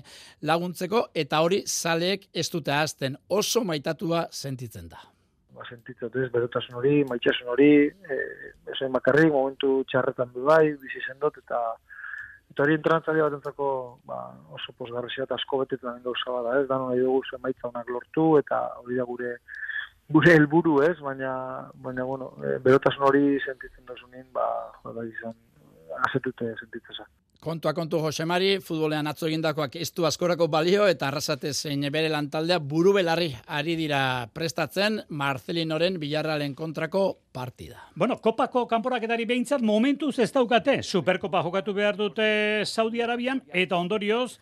laguntzeko, 0.46 1.08
eta 1.24 1.42
hori 1.42 1.64
zaleek 1.66 2.28
ez 2.32 2.46
dute 2.54 2.72
azten 2.72 3.18
oso 3.28 3.64
maitatua 3.66 4.28
sentitzen 4.30 4.88
da 4.94 5.02
ba, 5.54 5.64
sentitzat 5.70 6.14
ez, 6.18 6.28
berotasun 6.34 6.78
hori, 6.78 7.00
maitxasun 7.08 7.50
hori, 7.52 7.70
e, 7.88 8.16
esain 8.74 8.94
bakarrik, 8.94 9.30
momentu 9.32 9.80
txarretan 9.90 10.32
du 10.34 10.46
bai, 10.48 10.74
bizi 10.82 11.02
zendot, 11.06 11.38
eta 11.42 11.60
eta 12.54 12.62
hori 12.62 12.76
entrantzari 12.78 13.18
bat 13.18 13.34
entzako, 13.34 13.68
ba, 14.06 14.20
oso 14.54 14.72
posgarrizia 14.78 15.24
eta 15.26 15.34
asko 15.34 15.58
betetan 15.64 15.98
gauza 16.04 16.30
bada 16.36 16.60
ez, 16.60 16.68
dano 16.70 16.86
nahi 16.88 17.02
dugu 17.02 17.22
emaitza 17.34 17.66
honak 17.66 17.90
lortu, 17.90 18.26
eta 18.38 18.60
hori 18.78 19.00
da 19.00 19.06
gure 19.10 19.32
gure 20.14 20.34
helburu 20.36 20.76
ez, 20.86 20.94
baina, 21.00 21.32
baina 21.82 22.04
bueno, 22.04 22.30
e, 22.44 22.58
berotasun 22.62 23.06
hori 23.08 23.40
sentitzen 23.40 23.88
dasunin, 23.88 24.26
ba, 24.36 24.46
ba, 24.84 25.04
izan, 25.08 25.34
azetute 26.06 26.52
sentitzeza. 26.60 27.08
Kontua 27.44 27.74
kontu 27.76 27.98
Josemari, 28.00 28.54
futbolean 28.64 29.04
atzo 29.10 29.26
egindakoak 29.28 29.74
ez 29.76 29.90
du 29.92 30.06
askorako 30.08 30.46
balio 30.48 30.86
eta 30.88 31.10
arrasate 31.10 31.50
zein 31.52 31.82
bere 31.92 32.08
lantaldea 32.08 32.56
buru 32.56 32.94
belarri 32.96 33.34
ari 33.58 33.74
dira 33.76 33.98
prestatzen 34.32 34.96
Marcelinoren 35.10 35.98
Villarrealen 36.00 36.54
kontrako 36.56 37.02
partida. 37.36 37.82
Bueno, 38.00 38.16
kopako 38.16 38.64
kanporaketari 38.70 39.28
behintzat 39.28 39.60
momentuz 39.60 40.14
ez 40.24 40.30
daukate. 40.32 40.78
Superkopa 40.82 41.42
jokatu 41.44 41.74
behar 41.76 42.00
dute 42.00 42.64
Saudi 42.64 43.04
Arabian 43.04 43.42
eta 43.52 43.76
ondorioz, 43.76 44.38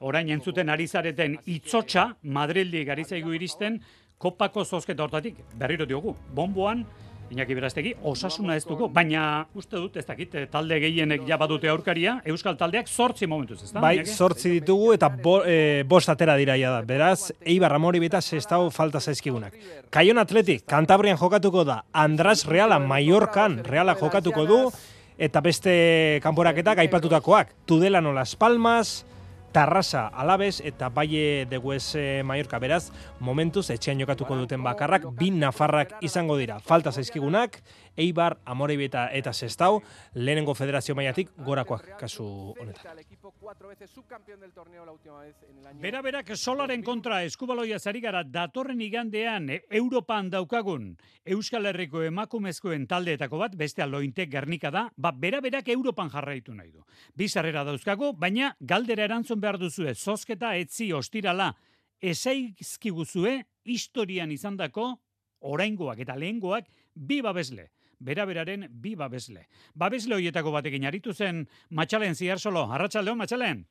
orain 0.00 0.32
entzuten 0.32 0.72
ari 0.72 0.88
zareten 0.88 1.36
itzotxa, 1.44 2.14
Madrildi 2.22 2.86
garizaigu 2.88 3.36
iristen, 3.36 3.82
kopako 4.16 4.64
zozketa 4.64 5.04
hortatik, 5.04 5.44
berriro 5.60 5.84
diogu, 5.84 6.16
bomboan, 6.32 6.86
Iñaki 7.30 7.54
Berastegi, 7.58 7.92
osasuna 8.06 8.54
ez 8.56 8.64
dugu, 8.66 8.88
baina 8.92 9.46
uste 9.58 9.76
dut, 9.76 9.96
ez 9.96 10.04
dakit, 10.06 10.34
eh, 10.34 10.46
talde 10.50 10.78
gehienek 10.80 11.24
ja 11.26 11.36
badute 11.36 11.68
aurkaria, 11.68 12.20
Euskal 12.24 12.56
taldeak 12.56 12.86
sortzi 12.88 13.26
momentuz, 13.26 13.62
ez 13.64 13.72
da? 13.72 13.80
Bai, 13.80 14.04
sortzi 14.06 14.50
ditugu 14.60 14.92
eta 14.94 15.08
bo, 15.08 15.40
e, 15.44 15.82
bost 15.88 16.08
atera 16.08 16.36
dira 16.36 16.56
da. 16.56 16.82
Beraz, 16.82 17.32
Eibar 17.40 17.72
Amori 17.74 17.98
beta 17.98 18.20
sestau 18.20 18.70
falta 18.70 19.00
zaizkigunak. 19.00 19.54
Kaion 19.90 20.18
Atletik, 20.18 20.64
Kantabrian 20.66 21.18
jokatuko 21.18 21.64
da, 21.64 21.84
Andras 21.92 22.46
Reala, 22.46 22.78
Mallorcan 22.78 23.64
Reala 23.64 23.96
jokatuko 23.96 24.46
du, 24.46 24.60
eta 25.18 25.40
beste 25.40 26.20
kanporaketak 26.22 26.78
aipatutakoak. 26.78 27.52
Tudelano 27.66 28.12
Las 28.12 28.36
Palmas, 28.36 29.04
Tarrasa 29.56 30.08
Alabes 30.12 30.60
eta 30.60 30.90
Baie 30.92 31.46
de 31.48 31.56
Hues 31.56 31.94
eh, 31.96 32.20
Mallorca 32.22 32.58
beraz 32.60 32.90
momentuz 33.24 33.70
etxean 33.72 34.02
jokatuko 34.02 34.36
duten 34.36 34.60
bakarrak 34.60 35.06
bin 35.16 35.38
Nafarrak 35.40 35.94
izango 36.04 36.36
dira. 36.36 36.58
Falta 36.60 36.92
zaizkigunak 36.92 37.56
Eibar, 37.96 38.38
Amorebieta 38.44 39.08
eta 39.16 39.32
Sestau, 39.32 39.80
lehenengo 40.14 40.54
federazio 40.54 40.94
maiatik 40.94 41.30
gorakoak 41.44 41.96
kasu 41.98 42.26
honetan. 42.60 43.00
Bera 45.80 46.02
berak 46.02 46.32
solaren 46.36 46.82
kontra 46.84 47.22
eskubaloia 47.24 47.78
zari 47.78 48.00
gara 48.00 48.22
datorren 48.24 48.80
igandean 48.80 49.48
e, 49.50 49.60
Europan 49.70 50.30
daukagun 50.30 50.90
Euskal 51.24 51.66
Herriko 51.70 52.02
emakumezkoen 52.02 52.86
taldeetako 52.86 53.38
bat, 53.38 53.56
beste 53.56 53.82
alointek 53.82 54.30
gernika 54.30 54.70
da, 54.70 54.86
ba, 54.96 55.12
bera 55.12 55.40
berak 55.40 55.68
Europan 55.68 56.10
jarraitu 56.12 56.54
nahi 56.54 56.70
du. 56.72 56.84
Bizarrera 57.16 57.64
dauzkago, 57.64 58.12
baina 58.12 58.54
galdera 58.60 59.04
erantzun 59.08 59.40
behar 59.40 59.58
duzue, 59.58 59.94
zozketa 59.94 60.54
etzi 60.56 60.92
ostirala, 60.92 61.52
esaizkiguzue 62.00 63.38
historian 63.64 64.30
izandako 64.30 64.92
oraingoak 65.40 66.04
eta 66.04 66.16
lehengoak 66.18 66.68
bi 66.94 67.22
babesle 67.24 67.70
beraberaren 67.98 68.66
bi 68.70 68.94
babesle. 68.96 69.46
Babesle 69.74 70.14
hoietako 70.14 70.52
batekin 70.52 70.84
aritu 70.86 71.12
zen 71.12 71.46
Matxalen 71.70 72.14
ziar 72.14 72.38
solo. 72.38 72.66
Arratsaldeon 72.72 73.18
Matxalen. 73.18 73.66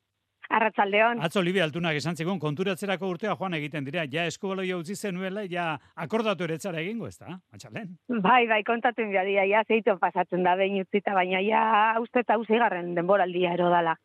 Arratsaldeon. 0.48 1.20
Atzo 1.26 1.42
Libi 1.42 1.60
Altunak 1.60 1.96
esan 1.98 2.16
zigun 2.16 2.38
konturatzerako 2.38 3.08
urtea 3.10 3.34
joan 3.38 3.54
egiten 3.58 3.84
dira. 3.84 4.04
Ja 4.10 4.26
eskubaloia 4.30 4.76
utzi 4.78 4.94
zenuela 4.94 5.42
ja 5.50 5.78
akordatu 5.96 6.44
eretzara 6.44 6.80
egingo, 6.80 7.08
ezta? 7.08 7.40
Matxalen. 7.52 7.96
Bai, 8.22 8.46
bai, 8.46 8.62
kontatu 8.64 9.06
dira 9.10 9.24
ja 9.46 9.64
zeitu 9.66 9.98
pasatzen 9.98 10.44
da 10.46 10.54
behin 10.56 10.84
utzita, 10.84 11.14
baina 11.14 11.42
ja 11.42 11.62
uste 12.00 12.22
eta 12.22 12.38
uzigarren 12.38 12.94
denboraldia 12.94 13.54
erodala. 13.58 13.96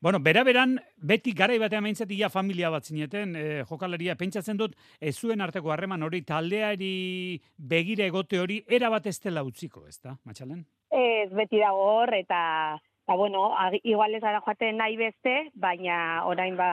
Bueno, 0.00 0.20
bera 0.20 0.44
beran, 0.44 0.76
beti 1.02 1.32
garai 1.34 1.56
batean 1.58 1.82
maintzat 1.82 2.12
ia 2.14 2.28
familia 2.30 2.68
bat 2.70 2.86
zineten, 2.86 3.32
e, 3.34 3.46
jokalaria, 3.66 4.14
pentsatzen 4.14 4.60
dut, 4.60 4.76
ez 5.00 5.16
zuen 5.18 5.40
arteko 5.42 5.72
harreman 5.74 6.06
hori, 6.06 6.20
taldeari 6.22 7.40
begire 7.58 8.06
egote 8.06 8.38
hori, 8.38 8.60
era 8.68 8.92
bat 8.94 9.08
ez 9.10 9.16
dela 9.24 9.42
utziko, 9.42 9.88
ez 9.90 9.98
da, 9.98 10.14
matxalen? 10.22 10.62
Ez, 10.94 11.32
beti 11.34 11.58
dago 11.58 11.82
hor, 11.96 12.14
eta, 12.14 12.78
eta 12.78 13.18
bueno, 13.18 13.50
igual 13.82 14.14
ez 14.14 14.22
gara 14.22 14.38
joaten 14.46 14.78
nahi 14.78 14.94
beste, 15.02 15.34
baina 15.58 15.98
orain 16.30 16.54
ba, 16.54 16.70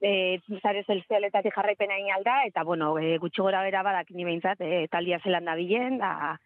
e, 0.00 0.40
zare 0.62 0.86
zelzialetatik 0.86 1.52
jarraipena 1.52 2.00
inalda, 2.00 2.46
eta 2.48 2.64
bueno, 2.64 2.94
e, 2.96 3.18
gutxi 3.20 3.44
gora 3.44 3.60
bera 3.66 3.84
badak 3.84 4.08
ni 4.16 4.24
behintzat, 4.24 4.64
e, 4.64 4.86
talia 4.88 5.20
zelan 5.20 5.44
da 5.44 5.60
bilen, 5.60 6.00
da, 6.00 6.38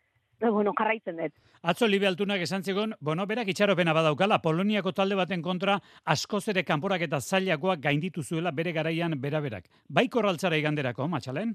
bueno, 0.51 0.73
jarraitzen 0.79 1.17
dut. 1.17 1.35
Atzo 1.63 1.87
Libe 1.87 2.07
Altunak 2.07 2.41
esan 2.43 2.65
zegoen, 2.65 2.95
bueno, 3.01 3.27
berak 3.27 3.49
itxaropena 3.49 3.93
badaukala, 3.95 4.41
Poloniako 4.43 4.93
talde 4.93 5.15
baten 5.15 5.43
kontra 5.43 5.79
askoz 6.05 6.49
ere 6.49 6.65
kanporak 6.65 7.03
eta 7.07 7.21
zailakoak 7.21 7.81
gainditu 7.81 8.23
zuela 8.23 8.51
bere 8.51 8.73
garaian 8.73 9.15
bera-berak. 9.21 9.69
Bai 9.89 10.09
korraltzara 10.09 10.57
iganderako, 10.57 11.09
matxalen? 11.09 11.55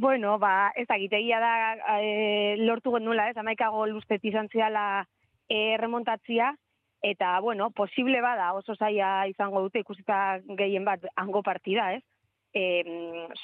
Bueno, 0.00 0.38
ba, 0.38 0.72
ez 0.80 0.86
da, 0.88 0.96
gitegia 0.96 1.38
da 1.42 1.98
e, 2.00 2.56
lortu 2.56 2.90
gondula, 2.94 3.28
ez, 3.28 3.36
amaikago 3.36 3.84
luztet 3.86 4.24
izan 4.24 4.48
ziala 4.48 5.04
e, 5.44 5.76
remontatzia, 5.76 6.54
eta, 7.02 7.34
bueno, 7.44 7.70
posible 7.76 8.22
bada 8.24 8.54
oso 8.56 8.76
zaila 8.76 9.26
izango 9.28 9.60
dute 9.66 9.82
ikusita 9.84 10.40
gehien 10.56 10.86
bat 10.88 11.04
hango 11.20 11.42
partida, 11.42 11.92
ez? 11.98 12.02
E, 12.56 12.64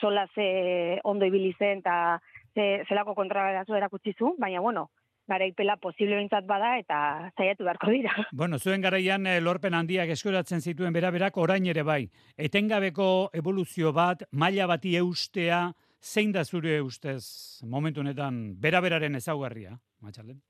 sola 0.00 0.26
ze 0.34 0.98
ondo 1.04 1.26
ibili 1.28 1.52
zen, 1.58 1.84
eta 1.84 2.22
ze, 2.56 2.84
zelako 2.88 3.14
kontragazu 3.14 3.76
erakutsi 3.76 4.16
zu, 4.16 4.32
baina 4.40 4.62
bueno, 4.64 4.88
garaipela 5.28 5.76
posible 5.82 6.16
bintzat 6.20 6.46
bada 6.46 6.76
eta 6.80 6.98
zaiatu 7.36 7.66
beharko 7.66 7.90
dira. 7.92 8.14
Bueno, 8.40 8.58
zuen 8.58 8.82
garaian 8.82 9.26
eh, 9.26 9.40
lorpen 9.40 9.74
handiak 9.74 10.10
eskuratzen 10.14 10.62
zituen 10.62 10.94
beraberak 10.96 11.36
orain 11.36 11.66
ere 11.66 11.82
bai. 11.82 12.06
Etengabeko 12.36 13.30
evoluzio 13.34 13.92
bat, 13.92 14.24
maila 14.32 14.68
bati 14.70 14.96
eustea, 14.96 15.66
zein 16.00 16.32
da 16.32 16.44
zure 16.44 16.80
ustez 16.82 17.62
momentu 17.64 18.00
honetan 18.00 18.54
beraberaren 18.62 19.18
ezaugarria, 19.18 19.76
matxalen? 20.00 20.40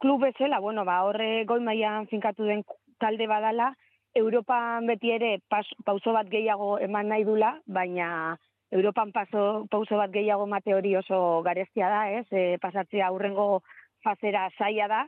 Klub 0.00 0.22
bezala, 0.24 0.60
bueno, 0.60 0.84
ba, 0.84 1.02
horre 1.04 1.44
goi 1.48 1.60
mailan 1.60 2.06
finkatu 2.08 2.46
den 2.48 2.64
talde 3.00 3.26
badala, 3.28 3.74
Europan 4.16 4.88
beti 4.90 5.12
ere 5.14 5.36
pas, 5.48 5.66
pauso 5.86 6.12
bat 6.12 6.28
gehiago 6.28 6.78
eman 6.82 7.12
nahi 7.12 7.24
dula, 7.24 7.54
baina 7.66 8.36
Europan 8.70 9.10
paso, 9.12 9.66
pauso 9.70 9.96
bat 9.98 10.12
gehiago 10.14 10.46
mate 10.46 10.74
hori 10.74 10.94
oso 10.96 11.42
gareztia 11.42 11.88
da, 11.90 12.02
ez? 12.20 12.26
E, 12.30 12.58
pasatzea 12.62 13.08
aurrengo 13.08 13.62
fazera 14.04 14.48
zaila 14.58 14.86
da, 14.88 15.00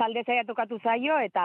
talde 0.00 0.24
zaila 0.24 0.44
tokatu 0.48 0.78
zaio 0.82 1.18
eta 1.20 1.44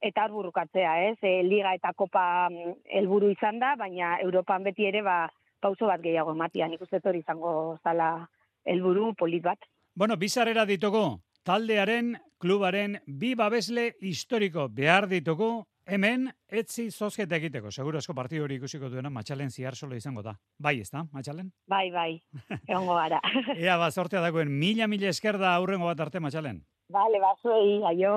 eta 0.00 0.24
arburukatzea, 0.28 0.92
ez? 1.10 1.16
E, 1.22 1.40
Liga 1.42 1.72
eta 1.74 1.94
Kopa 1.96 2.48
mm, 2.50 2.76
helburu 3.00 3.30
izan 3.32 3.58
da, 3.62 3.74
baina 3.80 4.18
Europan 4.20 4.66
beti 4.68 4.86
ere 4.90 5.02
ba, 5.02 5.24
pauso 5.60 5.88
bat 5.88 6.02
gehiago 6.04 6.34
matia, 6.36 6.68
nik 6.68 6.82
uste 6.84 7.00
hori 7.04 7.24
izango 7.24 7.78
zala 7.82 8.28
helburu 8.64 9.14
polit 9.14 9.44
bat. 9.44 9.68
Bueno, 9.96 10.16
bizarrera 10.16 10.66
ditugu, 10.68 11.20
taldearen, 11.44 12.14
klubaren, 12.38 12.98
bi 13.06 13.34
babesle 13.34 13.94
historiko 14.00 14.68
behar 14.68 15.08
ditugu, 15.08 15.64
Hemen, 15.90 16.28
etzi 16.46 16.84
zozketa 16.94 17.34
egiteko, 17.40 17.72
seguro 17.74 17.98
asko 17.98 18.14
partidu 18.14 18.44
hori 18.44 18.60
ikusiko 18.60 18.86
duena, 18.92 19.10
matxalen 19.10 19.48
ziar 19.50 19.74
solo 19.74 19.96
izango 19.98 20.22
da. 20.22 20.36
Bai, 20.62 20.76
ez 20.84 20.90
da, 20.92 21.02
matxalen? 21.10 21.48
Bai, 21.66 21.88
bai, 21.90 22.12
egongo 22.60 22.94
gara. 22.94 23.18
Ea, 23.56 23.74
ba, 23.80 23.88
sortea 23.90 24.22
dagoen, 24.22 24.52
mila, 24.60 24.86
mila 24.86 25.10
esker 25.10 25.38
da 25.42 25.56
aurrengo 25.56 25.90
bat 25.90 26.04
arte, 26.06 26.22
matxalen. 26.22 26.62
Bale, 26.94 27.18
bazuei, 27.24 27.80
aio. 27.90 28.14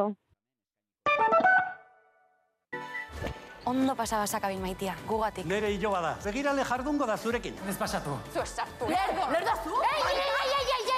Ondo 3.65 3.95
pasaba 3.97 4.27
sakabin 4.27 4.61
maitia, 4.61 4.93
gugatik. 5.07 5.49
Nere 5.49 5.73
hilo 5.73 5.95
bada. 5.95 6.13
Begirale 6.27 6.65
jardungo 6.67 7.09
da 7.09 7.17
zurekin. 7.17 7.57
Ez 7.69 7.77
pasatu. 7.79 8.19
Zu 8.35 8.43
esartu. 8.43 8.91
Lerdo, 8.91 9.29
lerdo 9.33 9.57
zu. 9.63 9.81
Ei, 9.87 10.01
ei, 10.11 10.17
ei, 10.19 10.32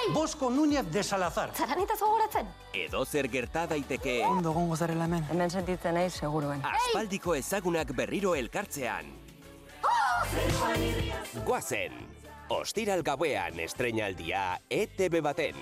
ei. 0.06 0.12
Bosko 0.12 0.50
Núñez 0.50 0.90
de 0.90 1.02
Salazar. 1.02 1.50
Zaranita 1.54 1.96
zogoratzen. 1.96 2.46
Edo 2.72 3.04
zer 3.04 3.28
gerta 3.30 3.66
daiteke. 3.66 4.22
Ondo 4.24 4.52
gongo 4.52 4.76
zarela 4.76 5.04
hemen. 5.04 5.24
Hemen 5.30 5.50
sentitzen 5.50 5.94
nahi, 5.94 6.10
seguruen. 6.10 6.62
Aspaldiko 6.64 7.34
ezagunak 7.34 7.94
berriro 7.96 8.34
elkartzean. 8.34 9.06
Guazen. 11.44 11.92
Ostiral 12.48 13.02
gauean 13.02 13.58
estrenaldia 13.60 14.60
ETV 14.70 15.20
baten. 15.22 15.56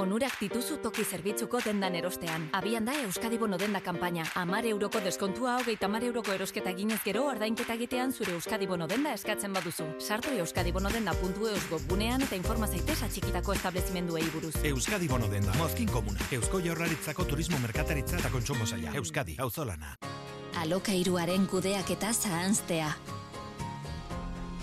Onura 0.00 0.30
aukerak 0.30 0.40
dituzu 0.40 0.76
toki 0.82 1.04
zerbitzuko 1.04 1.60
dendan 1.64 1.94
erostean. 1.94 2.48
Abian 2.52 2.84
da 2.84 2.92
Euskadi 3.02 3.38
Bono 3.38 3.58
denda 3.58 3.80
kanpaina. 3.80 4.24
Amar 4.34 4.64
euroko 4.64 5.00
deskontua 5.00 5.56
hogeita 5.58 5.86
amar 5.86 6.04
euroko 6.04 6.32
erosketa 6.32 6.72
ginez 6.72 7.00
gero 7.04 7.26
ordainketa 7.26 7.74
egitean 7.74 8.12
zure 8.12 8.32
Euskadi 8.32 8.66
Bono 8.66 8.86
denda 8.86 9.12
eskatzen 9.12 9.52
baduzu. 9.52 9.84
Sartu 9.98 10.30
euskadibonodenda.eus 10.38 11.70
webgunean 11.70 12.22
eta 12.22 12.36
informa 12.36 12.66
zaitez 12.68 13.02
atxikitako 13.02 13.52
establezimenduei 13.52 14.24
buruz. 14.32 14.54
Euskadi 14.64 15.08
Bono 15.08 15.28
denda, 15.28 15.52
mozkin 15.58 15.90
komuna. 15.90 16.20
Eusko 16.30 16.60
Jaurlaritzako 16.60 17.24
turismo 17.24 17.58
merkataritza 17.58 18.18
eta 18.18 18.30
kontsumo 18.30 18.66
saia. 18.66 18.92
Euskadi, 18.94 19.36
auzolana. 19.38 19.96
Alokairuaren 20.62 21.46
kudeak 21.46 21.90
eta 21.90 22.12
zahanztea. 22.12 22.94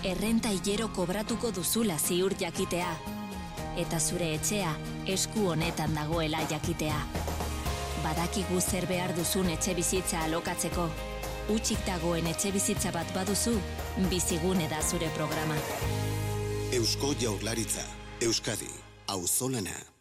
Errenta 0.04 0.50
hilero 0.54 0.88
kobratuko 0.94 1.50
duzula 1.52 1.98
ziur 1.98 2.34
jakitea. 2.38 3.17
Eta 3.76 4.00
zure 4.00 4.32
etxea 4.34 4.72
esku 5.06 5.48
honetan 5.50 5.94
dagoela 5.94 6.40
jakitea. 6.50 6.98
Badakigu 8.02 8.60
zer 8.60 8.86
behar 8.86 9.14
duzun 9.16 9.50
etxe 9.50 9.74
bizitza 9.74 10.22
alokatzeko. 10.24 10.88
Utxik 11.52 11.84
dagoen 11.86 12.26
etxe 12.30 12.52
bizitza 12.52 12.92
bat 12.92 13.12
baduzu, 13.14 13.54
bizigune 14.10 14.68
da 14.68 14.82
zure 14.82 15.10
programa. 15.16 15.56
Eusko 16.72 17.14
Jaurlaritza, 17.20 17.84
Euskadi, 18.20 18.72
auzolana. 19.06 19.97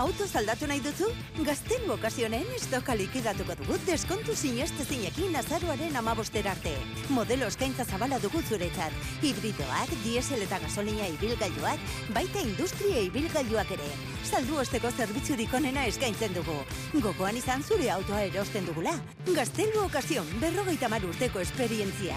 Autoz 0.00 0.30
aldatu 0.38 0.64
nahi 0.64 0.80
duzu? 0.80 1.10
Gazten 1.44 1.82
bokazionen 1.84 2.46
estoka 2.56 2.94
likidatuko 2.96 3.52
dugu 3.58 3.74
deskontu 3.84 4.32
sineste 4.32 4.86
zinekin 4.86 5.34
azaruaren 5.36 5.96
amaboster 6.00 6.46
arte. 6.48 6.72
Modelo 7.12 7.50
eskaintza 7.52 7.84
zabala 7.84 8.16
dugu 8.22 8.40
zuretzat. 8.40 8.94
Hibridoak, 9.20 9.92
diesel 10.04 10.46
eta 10.46 10.56
gasolina 10.62 11.04
ibilgailuak, 11.18 11.84
baita 12.16 12.40
industria 12.40 13.02
ibilgailuak 13.10 13.74
ere. 13.76 13.90
Saldu 14.24 14.56
osteko 14.62 14.88
zerbitzurik 14.90 15.52
onena 15.60 15.84
eskaintzen 15.90 16.32
dugu. 16.32 16.56
Gogoan 16.94 17.36
izan 17.36 17.60
zure 17.62 17.90
autoa 17.92 18.22
erosten 18.30 18.70
dugula. 18.70 18.94
Gaztelbo 19.28 19.84
okazion, 19.90 20.30
berrogeita 20.40 20.88
mar 20.88 21.04
urteko 21.04 21.44
esperientzia. 21.44 22.16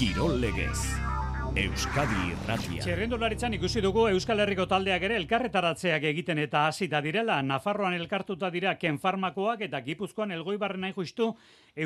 Kirol 0.00 0.40
legez. 0.40 1.05
Euskadi 1.56 2.18
Irratia. 2.34 2.82
Txerrendularitzan 2.84 3.54
ikusi 3.56 3.80
dugu 3.80 4.02
Euskal 4.10 4.42
Herriko 4.42 4.66
taldeak 4.68 5.06
ere 5.08 5.14
elkarretaratzeak 5.16 6.04
egiten 6.10 6.42
eta 6.42 6.66
hasita 6.68 7.00
direla. 7.00 7.38
Nafarroan 7.40 7.96
elkartuta 7.96 8.50
dira 8.52 8.74
Ken 8.76 8.98
Farmakoak 9.00 9.64
eta 9.64 9.80
Gipuzkoan 9.86 10.34
Elgoibarren 10.36 10.84
nahi 10.84 10.92
justu 10.92 11.30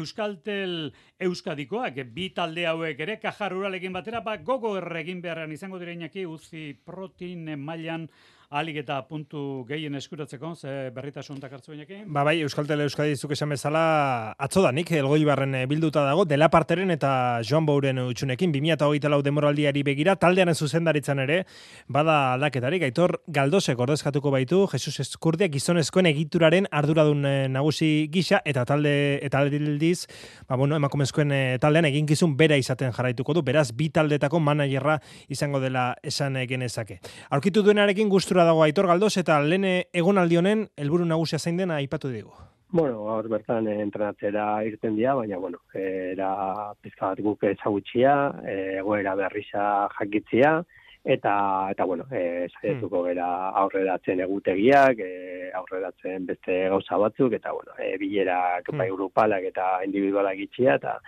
Euskaltel 0.00 0.90
Euskadikoak. 1.22 2.02
Bi 2.10 2.32
talde 2.34 2.66
hauek 2.66 3.04
ere 3.06 3.20
kajar 3.22 3.54
uralekin 3.54 3.94
batera 3.94 4.24
ba 4.26 4.34
gogo 4.42 4.74
erregin 4.80 5.22
beharrean 5.22 5.54
izango 5.54 5.78
direinaki 5.78 6.26
uzi 6.26 6.72
protein 6.74 7.54
mailan 7.62 8.08
alik 8.50 8.80
eta 8.80 8.97
puntu 9.07 9.62
gehien 9.69 9.95
eskuratzeko, 9.95 10.57
ze 10.57 10.90
berritasun 10.90 11.38
takartzu? 11.38 11.73
Ba 12.07 12.25
bai, 12.26 12.40
Euskal 12.42 12.66
Tele 12.66 12.83
Euskadi 12.83 13.14
zuk 13.14 13.30
esan 13.30 13.52
bezala 13.54 14.35
atzodanik, 14.42 14.90
elgoi 14.90 15.23
barren 15.25 15.54
eh, 15.54 15.66
bilduta 15.71 16.02
dago, 16.02 16.25
dela 16.25 16.49
parteren 16.50 16.90
eta 16.90 17.40
Joan 17.47 17.64
Bouren 17.66 18.00
utxunekin, 18.02 18.50
2008 18.50 19.07
lau 19.09 19.21
demoraldiari 19.23 19.85
begira, 19.87 20.16
taldearen 20.19 20.59
zuzendaritzan 20.59 21.23
ere, 21.23 21.45
bada 21.87 22.33
aldaketarik, 22.33 22.83
aitor 22.88 23.21
galdosek 23.28 23.78
ordezkatuko 23.78 24.33
baitu, 24.35 24.64
Jesus 24.73 24.99
Eskurdia 25.07 25.47
gizonezkoen 25.47 26.11
egituraren 26.11 26.66
arduradun 26.73 27.23
eh, 27.30 27.47
nagusi 27.49 28.09
gisa, 28.11 28.42
eta 28.45 28.66
talde 28.66 29.21
eta 29.23 29.45
aldiz, 29.45 30.09
ba 30.49 30.59
bueno, 30.59 30.75
emakumezkoen 30.75 31.30
eh, 31.30 31.59
taldean 31.62 31.87
eginkizun 31.92 32.35
bera 32.37 32.59
izaten 32.59 32.90
jarraituko 32.99 33.38
du, 33.38 33.47
beraz, 33.47 33.69
bi 33.71 33.92
taldetako 33.95 34.42
managerra 34.42 34.99
izango 35.28 35.62
dela 35.62 35.95
esan 36.02 36.35
genezake. 36.50 36.99
Aurkitu 37.30 37.62
duenarekin 37.62 38.11
gustura 38.11 38.39
dago 38.44 38.62
Aitor 38.62 38.87
Galdos 38.87 39.16
eta 39.16 39.41
lene 39.41 39.88
egonaldi 39.93 40.36
honen 40.36 40.69
helburu 40.76 41.04
nagusia 41.04 41.38
zein 41.38 41.56
dena 41.56 41.76
aipatu 41.76 42.08
digu. 42.08 42.32
Bueno, 42.73 43.04
gaur 43.04 43.26
bertan 43.28 43.67
eh, 43.67 43.80
entrenatzera 43.82 44.62
irten 44.62 44.95
dira, 44.97 45.14
baina 45.19 45.38
bueno, 45.43 45.58
era 45.75 46.71
pizka 46.80 47.08
bat 47.08 47.23
guk 47.25 47.43
ezagutzia, 47.49 48.12
eh, 48.47 48.76
egoera 48.78 49.17
berrisa 49.19 49.64
jakitzia 49.97 50.60
eta 51.04 51.32
eta 51.73 51.84
bueno, 51.84 52.04
eh 52.12 52.47
saietuko 52.52 53.02
hmm. 53.08 53.19
aurreratzen 53.62 54.21
egutegiak, 54.21 54.99
eh 55.00 55.50
aurreratzen 55.54 56.26
beste 56.26 56.69
gauza 56.69 56.97
batzuk 56.97 57.32
eta 57.32 57.52
bueno, 57.52 57.73
eh 57.78 57.97
bilerak 57.99 58.71
bai 58.71 58.88
hmm. 58.88 58.97
grupalak 58.97 59.45
eta 59.50 59.82
individualak 59.84 60.38
itxia 60.38 60.75
eta 60.76 61.00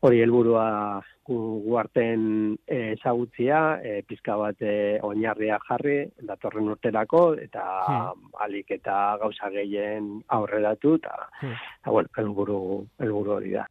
hori 0.00 0.20
helburua 0.22 0.66
gu 1.28 1.76
arten 1.76 2.22
eh, 2.66 2.94
ezagutzia, 2.94 3.58
e, 3.84 4.02
pizka 4.08 4.36
bat 4.40 4.62
e, 4.62 4.98
oinarria 5.04 5.58
jarri 5.66 5.98
datorren 6.30 6.70
urterako 6.72 7.22
eta 7.42 7.64
hmm. 7.88 8.30
alik 8.46 8.70
eta 8.78 9.18
gauza 9.20 9.50
gehien 9.52 10.14
aurreratu 10.38 10.94
eta 11.00 11.16
hmm. 11.42 11.56
bueno, 11.90 12.14
helburu 12.16 12.60
helburu 13.02 13.36
hori 13.40 13.56
da. 13.58 13.66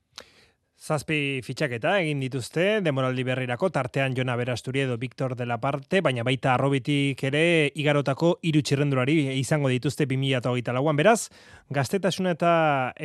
Zazpi 0.78 1.42
fitxaketa 1.42 1.96
egin 2.04 2.20
dituzte, 2.22 2.64
demoraldi 2.86 3.24
berrirako, 3.26 3.72
tartean 3.74 4.14
Jona 4.16 4.36
Berasturi 4.38 4.84
edo 4.84 4.98
Victor 5.02 5.34
de 5.36 5.48
la 5.50 5.58
Parte, 5.58 6.04
baina 6.06 6.22
baita 6.24 6.52
arrobitik 6.54 7.24
ere 7.26 7.72
igarotako 7.74 8.36
iru 8.46 8.62
txirrendurari 8.62 9.16
izango 9.40 9.72
dituzte 9.74 10.06
2008 10.06 10.76
lauan. 10.78 10.96
Beraz, 10.96 11.32
gaztetasuna 11.74 12.36
eta 12.38 12.52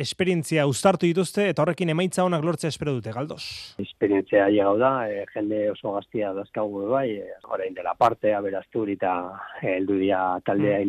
esperientzia 0.05 0.67
uztartu 0.69 1.09
dituzte, 1.09 1.47
eta 1.49 1.65
horrekin 1.65 1.89
emaitza 1.89 2.23
honak 2.23 2.45
lortzea 2.45 2.69
espero 2.69 2.93
dute, 2.93 3.11
galdos? 3.11 3.41
Esperientzia 3.81 4.45
llegau 4.53 4.77
da, 4.77 4.93
e, 5.09 5.25
jende 5.33 5.65
oso 5.73 5.97
gaztia 5.97 6.29
dazkagu 6.37 6.85
bai, 6.93 7.09
e, 7.25 7.41
orain 7.49 7.73
de 7.73 7.81
la 7.81 7.97
Parte, 7.97 8.37
Berasturi 8.45 8.99
eta 9.01 9.17
heldu 9.65 9.97
dia 9.97 10.21
taldea 10.45 10.77
mm. 10.77 10.85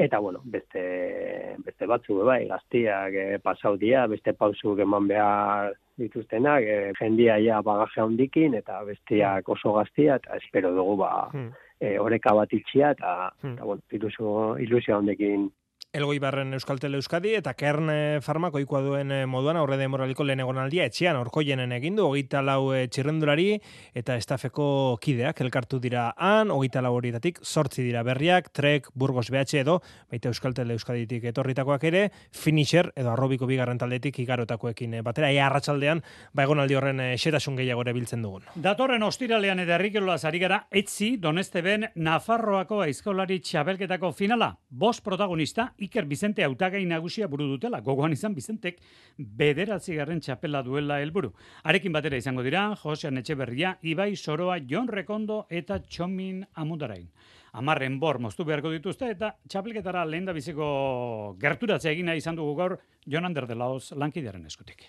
Eta, 0.00 0.18
bueno, 0.18 0.40
beste, 0.44 1.56
beste 1.60 1.86
batzu, 1.86 2.22
bai, 2.24 2.46
gaztiak 2.48 3.12
e, 3.12 3.24
pasaudia, 3.44 4.06
beste 4.08 4.32
pausu 4.32 4.72
eman 4.80 5.08
behar 5.10 5.74
dituztenak, 6.00 6.64
e, 6.64 6.92
jendia 6.96 7.36
ja 7.44 7.58
bagaje 7.60 8.00
handikin, 8.00 8.56
eta 8.56 8.78
bestiak 8.88 9.50
oso 9.52 9.74
gaztia, 9.76 10.16
eta 10.16 10.38
espero 10.40 10.70
dugu, 10.72 10.94
ba, 11.02 11.10
hmm. 11.34 11.50
e, 11.84 11.98
oreka 12.00 12.32
bat 12.38 12.54
itxia, 12.56 12.94
eta, 12.96 13.12
hmm. 13.42 13.58
eta 13.58 13.68
bueno, 13.68 13.84
ilusio, 13.98 14.32
ilusio 14.64 14.96
handekin 14.96 15.50
Elgoi 15.90 16.20
barren 16.22 16.54
Euskaltel 16.54 16.94
Euskadi 16.94 17.32
eta 17.34 17.50
Kern 17.58 17.88
Farmako 18.22 18.60
ikua 18.62 18.78
duen 18.84 19.10
eh, 19.10 19.24
moduan 19.26 19.56
aurre 19.58 19.74
de 19.74 19.88
moraliko 19.90 20.22
lehen 20.22 20.38
egonaldia 20.38 20.84
etxean. 20.86 21.16
Orkoienen 21.18 21.72
egindu, 21.74 22.04
hogeita 22.06 22.44
lau 22.46 22.70
eh, 22.70 22.84
txirrendulari 22.86 23.56
eta 23.98 24.14
estafeko 24.14 25.00
kideak 25.02 25.42
elkartu 25.42 25.80
dira 25.82 26.04
han, 26.14 26.52
hogeita 26.54 26.78
lau 26.86 26.92
horietatik 26.94 27.40
sortzi 27.42 27.82
dira 27.82 28.04
berriak, 28.06 28.52
Trek, 28.54 28.86
Burgos 28.94 29.32
BH 29.34 29.64
edo, 29.64 29.80
baita 30.14 30.30
Euskaltel 30.30 30.70
Euskaditik 30.76 31.26
etorritakoak 31.32 31.88
ere, 31.90 32.04
Finisher 32.30 32.92
edo 32.94 33.10
arrobiko 33.10 33.50
bigarren 33.50 33.82
taldetik 33.82 34.22
igarotakoekin 34.22 34.94
eh, 34.94 35.02
batera, 35.02 35.32
ea 35.34 35.48
arratsaldean 35.48 36.04
ba 36.30 36.46
egonaldi 36.46 36.78
horren 36.78 37.02
xetasun 37.18 37.58
gehiago 37.58 37.82
ere 37.82 37.96
biltzen 37.98 38.22
dugun. 38.22 38.46
Datorren 38.54 39.02
ostiralean 39.08 39.64
eta 39.66 39.74
herrikelola 39.80 40.20
zari 40.22 40.38
gara, 40.38 40.62
etzi, 40.70 41.16
doneste 41.18 41.66
ben, 41.66 41.90
Nafarroako 41.98 42.78
aizkolari 42.86 43.42
txabelketako 43.42 44.14
finala, 44.14 44.52
bos 44.70 45.00
protagonista, 45.02 45.72
Iker 45.80 46.04
Bizente 46.06 46.44
hautagai 46.44 46.84
nagusia 46.86 47.26
buru 47.26 47.46
dutela. 47.48 47.80
Gogoan 47.80 48.12
izan 48.12 48.34
Bizentek 48.36 48.80
bederatzi 49.16 49.96
garren 49.96 50.20
txapela 50.20 50.62
duela 50.62 51.00
helburu. 51.00 51.32
Arekin 51.64 51.92
batera 51.92 52.20
izango 52.20 52.44
dira, 52.46 52.68
Josean 52.82 53.18
Etxeberria, 53.18 53.76
Ibai 53.82 54.14
Soroa, 54.16 54.60
Jon 54.60 54.88
Rekondo 54.88 55.46
eta 55.50 55.80
Txomin 55.80 56.44
Amundarain. 56.54 57.08
Amarren 57.52 57.98
bor 57.98 58.20
moztu 58.22 58.44
beharko 58.46 58.70
dituzte 58.70 59.10
eta 59.10 59.32
txapelketara 59.48 60.04
lehen 60.06 60.28
da 60.28 60.36
biziko 60.36 61.34
gerturatzea 61.40 61.96
egina 61.96 62.14
izan 62.14 62.38
dugu 62.38 62.54
gaur 62.60 62.78
Jon 63.06 63.26
Ander 63.26 63.48
de 63.50 63.58
Laos 63.58 63.90
lankidearen 63.96 64.46
eskutik. 64.46 64.86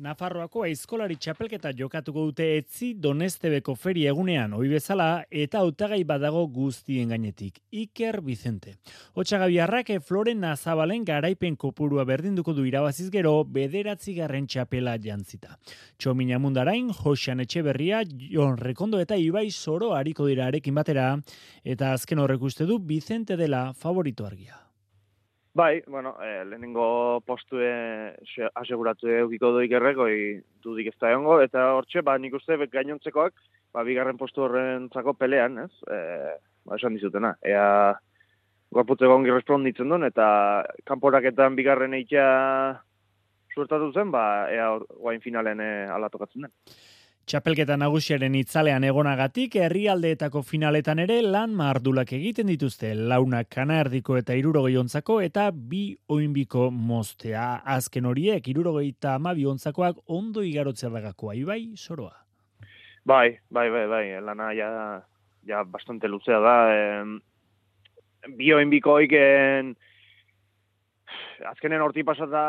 Nafarroako 0.00 0.62
aizkolari 0.64 1.18
txapelketa 1.20 1.68
jokatuko 1.76 2.22
dute 2.30 2.46
etzi 2.56 2.94
donestebeko 2.96 3.74
feri 3.76 4.06
egunean 4.08 4.54
ohi 4.56 4.70
bezala 4.72 5.24
eta 5.28 5.60
hautagai 5.60 6.00
badago 6.08 6.46
guztien 6.48 7.12
gainetik. 7.12 7.60
Iker 7.70 8.22
Vicente. 8.24 8.78
Otsagabiarrak 9.14 9.92
Floren 10.00 10.40
Nazabalen 10.40 11.04
garaipen 11.04 11.56
kopurua 11.56 12.06
berdinduko 12.08 12.54
du 12.56 12.64
irabaziz 12.64 13.10
gero 13.12 13.34
bederatzi 13.44 14.16
garren 14.16 14.46
txapela 14.46 14.96
jantzita. 14.96 15.58
Txomina 15.98 16.40
mundarain, 16.40 16.88
Josean 16.88 17.44
Etxeberria, 17.44 18.02
Jon 18.32 18.56
Rekondo 18.56 18.98
eta 18.98 19.20
Ibai 19.20 19.50
Soro 19.50 19.92
hariko 19.92 20.26
dira 20.26 20.48
arekin 20.48 20.74
batera 20.74 21.18
eta 21.64 21.92
azken 21.92 22.18
horrek 22.18 22.40
uste 22.40 22.64
du 22.64 22.80
Vicente 22.80 23.36
dela 23.36 23.72
favorito 23.74 24.24
argia. 24.24 24.71
Bai, 25.54 25.82
bueno, 25.86 26.16
eh, 26.22 26.44
lehenengo 26.48 27.20
postue 27.26 27.68
aseguratu 28.56 29.10
eukiko 29.12 29.50
doik 29.52 29.74
errekoi 29.76 30.14
dudik 30.64 30.86
ez 30.88 30.94
da 30.96 31.10
egongo, 31.12 31.42
eta 31.44 31.66
hortxe, 31.76 32.00
ba, 32.00 32.14
nik 32.16 32.38
uste 32.38 32.56
gainontzekoak, 32.72 33.34
ba, 33.76 33.84
bigarren 33.84 34.16
postu 34.16 34.46
horren 34.46 34.88
zako 34.88 35.12
pelean, 35.12 35.58
ez? 35.66 35.68
E, 35.92 35.98
ba, 36.64 36.78
esan 36.78 36.96
dizutena, 36.96 37.34
ea 37.44 37.66
gorputze 38.72 39.10
gongi 39.12 39.34
responditzen 39.34 39.92
duen, 39.92 40.08
eta 40.08 40.26
kanporaketan 40.88 41.60
bigarren 41.60 42.00
eitea 42.00 42.30
suertatu 43.52 43.92
zen, 43.92 44.08
ba, 44.10 44.48
ea 44.48 44.70
guain 45.04 45.20
finalen 45.20 45.60
e, 45.60 45.70
alatokatzen 45.92 46.48
den. 46.48 46.56
Txapelketa 47.22 47.76
nagusiaren 47.78 48.34
itzalean 48.34 48.82
egonagatik 48.82 49.54
herrialdeetako 49.62 50.40
finaletan 50.42 50.98
ere 51.04 51.20
lan 51.22 51.52
mardulak 51.54 52.10
egiten 52.16 52.48
dituzte 52.50 52.90
launak 52.98 53.46
kanardiko 53.54 54.16
eta 54.18 54.34
irurogei 54.34 54.74
ontzako 54.80 55.20
eta 55.22 55.44
bi 55.54 55.84
oinbiko 56.10 56.66
mostea. 56.74 57.62
Azken 57.76 58.10
horiek 58.10 58.48
irurogei 58.50 58.88
eta 58.90 59.14
amabi 59.20 59.46
ontzakoak 59.46 60.02
ondo 60.10 60.42
igarotzea 60.42 60.90
dagakoa, 60.90 61.36
ibai, 61.38 61.60
soroa. 61.76 62.16
Bai, 63.06 63.38
bai, 63.50 63.68
bai, 63.70 63.86
bai, 63.86 64.04
lana 64.20 64.50
ja, 64.58 64.72
ja 65.46 65.62
bastante 65.62 66.10
luzea 66.10 66.42
da. 66.42 66.56
Eh, 66.74 68.34
bi 68.34 68.50
oinbiko 68.54 68.98
oiken, 68.98 69.76
azkenen 71.48 71.82
horti 71.82 72.04
pasata 72.04 72.42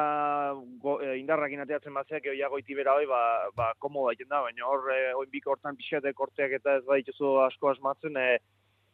go, 0.81 0.97
e, 1.01 1.17
indarrakin 1.19 1.63
ateatzen 1.63 1.93
batzeak 1.93 2.27
eoia 2.29 2.49
goiti 2.51 2.75
bera 2.77 2.95
hoi, 2.97 3.05
ba, 3.09 3.21
ba 3.55 3.71
komo 3.79 4.07
daiten 4.07 4.29
da, 4.29 4.41
baina 4.45 4.67
hor, 4.67 4.89
e, 4.93 5.13
oin 5.17 5.29
hortan 5.45 5.77
pixate 5.79 6.13
korteak 6.13 6.57
eta 6.59 6.77
ez 6.79 6.85
badituzu 6.85 7.37
asko 7.47 7.71
asmatzen, 7.71 8.17
e, 8.17 8.37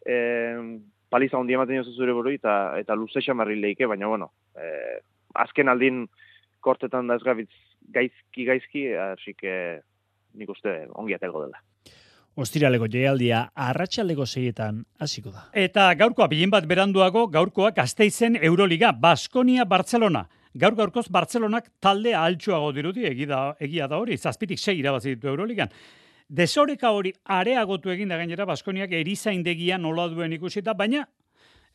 e, 0.06 0.18
paliza 1.10 1.38
hondi 1.38 1.58
ematen 1.58 1.82
jozu 1.82 1.96
zure 1.98 2.14
buru 2.14 2.32
eta, 2.32 2.78
eta 2.80 2.96
luze 2.96 3.22
xamarri 3.26 3.60
leike, 3.60 3.88
baina 3.88 4.08
bueno, 4.08 4.32
e, 4.56 5.00
azken 5.36 5.70
aldin 5.70 6.08
kortetan 6.60 7.08
da 7.08 7.16
ez 7.16 7.24
gabitz 7.24 7.52
gaizki 7.94 8.46
gaizki, 8.46 8.86
hasi 8.94 9.34
que 9.34 9.82
nik 10.34 10.50
uste 10.50 10.86
ongi 10.94 11.16
atego 11.16 11.46
dela. 11.46 11.69
Ostiraleko 12.40 12.88
jaialdia 12.88 13.42
arratsaldeko 13.68 14.24
seietan 14.26 14.84
hasiko 15.04 15.32
da. 15.34 15.50
Eta 15.52 15.90
gaurkoa 16.00 16.30
bilin 16.32 16.52
bat 16.54 16.68
beranduago, 16.70 17.26
gaurkoa 17.28 17.74
Gasteizen 17.76 18.38
Euroliga, 18.40 18.94
Baskonia 18.94 19.66
Barcelona. 19.68 20.24
Gaur 20.56 20.78
gaurkoz 20.78 21.10
Barcelonak 21.12 21.68
talde 21.84 22.16
altxuago 22.16 22.72
dirudi, 22.74 23.04
egia, 23.06 23.42
egia 23.60 23.90
da 23.92 24.00
hori, 24.00 24.18
zazpitik 24.18 24.60
sei 24.60 24.80
irabazi 24.80 25.16
ditu 25.16 25.28
Euroligan. 25.28 25.70
Desoreka 26.30 26.94
hori 26.96 27.12
areagotu 27.26 27.92
egin 27.92 28.10
da 28.10 28.18
gainera 28.18 28.48
Baskoniak 28.48 28.96
erizaindegia 28.96 29.78
nola 29.78 30.08
duen 30.08 30.34
ikusita, 30.40 30.74
baina 30.74 31.06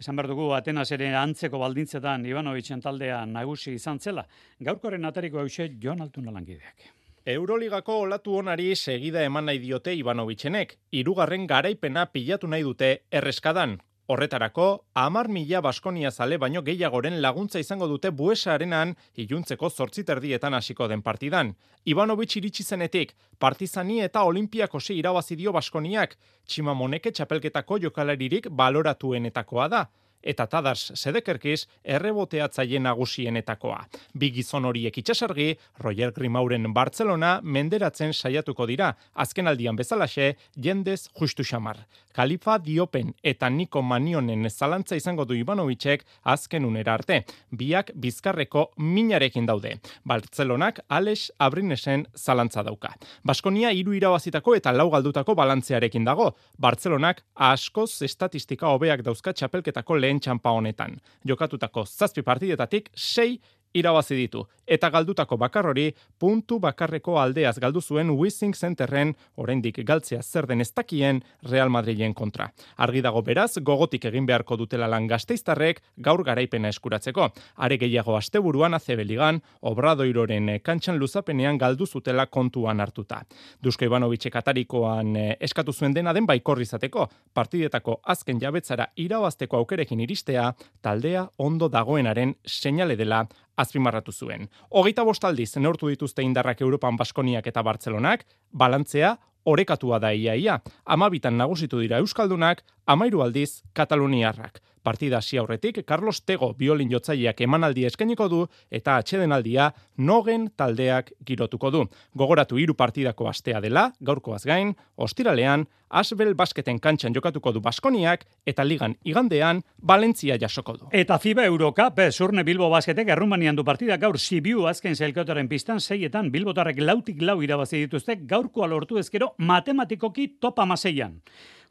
Esan 0.00 0.16
behar 0.16 0.26
dugu, 0.26 0.48
Atenas 0.56 0.88
ere 0.96 1.12
antzeko 1.14 1.60
baldintzetan 1.62 2.24
Ivanovitzen 2.26 2.80
taldea 2.82 3.20
nagusi 3.30 3.76
izan 3.78 4.00
zela. 4.00 4.26
Gaurkoren 4.58 5.06
atariko 5.06 5.38
hause 5.44 5.68
Jon 5.78 6.02
Altuna 6.02 6.34
langideak. 6.34 6.88
Euroligako 7.26 7.94
olatu 8.04 8.34
onari 8.36 8.74
segida 8.76 9.22
eman 9.24 9.46
nahi 9.48 9.58
diote 9.58 9.94
Ivanovitzenek, 9.96 10.74
irugarren 10.92 11.46
garaipena 11.48 12.02
pilatu 12.12 12.50
nahi 12.52 12.62
dute 12.66 12.90
erreskadan. 13.10 13.78
Horretarako, 14.12 14.66
amar 14.94 15.30
mila 15.32 15.62
Baskonia 15.64 16.10
zale 16.10 16.36
baino 16.36 16.60
gehiagoren 16.66 17.16
laguntza 17.22 17.62
izango 17.64 17.88
dute 17.88 18.10
buesa 18.10 18.52
arenan 18.52 18.92
iluntzeko 19.16 19.70
zortziterdietan 19.70 20.52
hasiko 20.52 20.88
den 20.88 21.00
partidan. 21.00 21.54
Ivanovic 21.86 22.36
iritsi 22.36 22.62
zenetik, 22.62 23.16
partizani 23.38 24.02
eta 24.04 24.24
olimpiako 24.28 24.80
se 24.80 24.92
irabazi 24.94 25.36
dio 25.40 25.52
Baskoniak, 25.52 26.18
tximamoneke 26.44 27.10
txapelketako 27.10 27.78
jokalaririk 27.88 28.50
baloratuenetakoa 28.50 29.68
da 29.68 29.86
eta 30.24 30.46
tadars 30.50 30.92
sedekerkiz 30.94 31.66
erreboteatzaile 31.84 32.80
nagusienetakoa. 32.80 33.78
Bi 34.18 34.30
gizon 34.32 34.64
horiek 34.64 34.98
itxasargi, 34.98 35.52
Roger 35.84 36.12
Grimauren 36.16 36.72
Barcelona 36.74 37.38
menderatzen 37.42 38.14
saiatuko 38.14 38.66
dira, 38.66 38.94
azken 39.14 39.48
aldian 39.48 39.76
bezalaxe, 39.76 40.34
jendez 40.56 41.08
justu 41.20 41.44
xamar. 41.44 41.84
Kalifa 42.14 42.58
Diopen 42.62 43.10
eta 43.22 43.48
Niko 43.50 43.82
Manionen 43.82 44.48
zalantza 44.50 44.96
izango 44.96 45.24
du 45.24 45.34
Ivanovicek 45.34 46.04
azken 46.22 46.64
unera 46.64 46.94
arte. 46.94 47.24
Biak 47.50 47.90
bizkarreko 47.94 48.68
minarekin 48.78 49.46
daude. 49.46 49.80
Barcelonak 50.06 50.78
Alex 50.88 51.30
Abrinesen 51.38 52.06
zalantza 52.14 52.62
dauka. 52.62 52.92
Baskonia 53.24 53.72
hiru 53.74 53.96
irabazitako 53.98 54.54
eta 54.54 54.72
lau 54.72 54.88
galdutako 54.92 55.34
balantzearekin 55.34 56.04
dago. 56.06 56.30
Barcelonak 56.58 57.24
askoz 57.34 58.02
estatistika 58.06 58.70
hobeak 58.70 59.02
dauzka 59.02 59.32
txapelketako 59.34 59.98
lehen 59.98 60.13
txampa 60.20 60.50
honetan. 60.50 60.96
Jokatutako 61.24 61.84
zazpi 61.84 62.22
partidetatik 62.22 62.90
sei 62.94 63.40
irabazi 63.74 64.16
ditu 64.16 64.46
eta 64.66 64.90
galdutako 64.90 65.36
bakar 65.36 65.66
hori 65.68 65.90
puntu 66.18 66.58
bakarreko 66.60 67.18
aldeaz 67.20 67.58
galdu 67.60 67.80
zuen 67.80 68.10
Wissing 68.10 68.54
Centerren 68.56 69.14
oraindik 69.36 69.80
galtzea 69.84 70.22
zer 70.22 70.46
den 70.46 70.60
estakien 70.60 71.22
Real 71.42 71.68
Madrilen 71.68 72.14
kontra. 72.14 72.50
Argi 72.76 73.02
dago 73.04 73.22
beraz 73.22 73.58
gogotik 73.60 74.04
egin 74.08 74.26
beharko 74.26 74.56
dutela 74.56 74.88
lan 74.88 75.06
Gasteiztarrek 75.06 75.80
gaur 75.96 76.24
garaipena 76.24 76.68
eskuratzeko. 76.68 77.28
Are 77.56 77.78
gehiago 77.78 78.16
asteburuan 78.16 78.74
Azebeligan 78.74 79.40
Obradoiroren 79.60 80.58
kantxan 80.62 80.98
luzapenean 80.98 81.58
galdu 81.58 81.86
zutela 81.86 82.26
kontuan 82.26 82.80
hartuta. 82.80 83.22
Dusko 83.62 83.84
Ivanovic 83.84 84.28
katarikoan 84.32 85.16
eh, 85.16 85.36
eskatu 85.40 85.72
zuen 85.72 85.94
dena 85.94 86.12
den 86.12 86.26
baikorri 86.26 86.62
izateko 86.62 87.08
partidetako 87.34 88.00
azken 88.04 88.40
jabetzara 88.40 88.88
irabazteko 88.96 89.56
aukerekin 89.56 90.00
iristea 90.00 90.52
taldea 90.82 91.28
ondo 91.38 91.68
dagoenaren 91.68 92.34
seinale 92.46 92.96
dela 92.96 93.24
azpimarratu 93.56 94.12
zuen. 94.12 94.48
Hogeita 94.70 95.04
bostaldiz 95.04 95.56
neurtu 95.56 95.88
dituzte 95.88 96.22
indarrak 96.22 96.60
Europan 96.60 96.96
Baskoniak 96.96 97.46
eta 97.46 97.62
Bartzelonak, 97.62 98.26
balantzea 98.52 99.16
orekatua 99.44 99.98
da 100.00 100.12
iaia. 100.12 100.60
Amabitan 100.84 101.36
nagusitu 101.38 101.80
dira 101.80 101.98
Euskaldunak, 102.02 102.64
amairu 102.86 103.22
aldiz 103.22 103.62
Kataluniarrak. 103.72 104.60
Partida 104.84 105.18
hasi 105.18 105.38
aurretik, 105.40 105.78
Carlos 105.86 106.20
Tego 106.28 106.50
biolin 106.54 106.90
jotzaileak 106.92 107.40
emanaldi 107.40 107.86
eskainiko 107.88 108.28
du 108.28 108.42
eta 108.70 108.98
atxedenaldia 109.00 109.70
nogen 109.96 110.50
taldeak 110.56 111.14
girotuko 111.24 111.70
du. 111.72 111.86
Gogoratu 112.14 112.60
hiru 112.60 112.76
partidako 112.76 113.30
astea 113.30 113.62
dela, 113.64 113.88
gaurkoaz 114.04 114.44
gain, 114.44 114.74
ostiralean, 114.96 115.64
Asbel 115.94 116.32
basketen 116.34 116.80
kantxan 116.82 117.14
jokatuko 117.14 117.52
du 117.54 117.60
Baskoniak 117.62 118.24
eta 118.50 118.64
ligan 118.66 118.96
igandean 119.06 119.60
Valentzia 119.78 120.36
jasoko 120.42 120.74
du. 120.76 120.88
Eta 120.90 121.20
FIBA 121.22 121.44
Eurocup, 121.46 122.00
zurne 122.10 122.42
Bilbo 122.44 122.68
basketek 122.72 123.12
errumanian 123.14 123.54
du 123.54 123.64
partida 123.64 123.96
gaur 123.96 124.18
Sibiu 124.18 124.66
azken 124.66 124.96
zelkotaren 124.96 125.48
pistan 125.48 125.80
seietan 125.80 126.32
Bilbotarrek 126.34 126.80
lautik 126.82 127.22
lau 127.22 127.40
irabazi 127.46 127.84
dituzte 127.84 128.18
gaurkoa 128.26 128.66
lortu 128.66 128.98
ezkero 128.98 129.34
matematikoki 129.38 130.32
topa 130.40 130.66
maseian. 130.66 131.20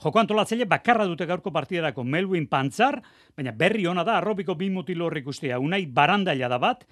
Joko 0.04 0.20
antolatzaile 0.20 0.66
bakarra 0.68 1.06
dute 1.08 1.24
gaurko 1.24 1.52
partidarako 1.56 2.04
Melwin 2.04 2.50
Pantzar, 2.52 2.98
baina 3.38 3.54
berri 3.56 3.86
ona 3.88 4.04
da 4.04 4.18
arrobiko 4.20 4.56
bi 4.60 4.68
mutil 4.70 5.02
horrik 5.06 5.30
ustea. 5.32 5.60
Unai 5.64 5.86
barandaila 5.88 6.50
da 6.52 6.60
bat, 6.60 6.84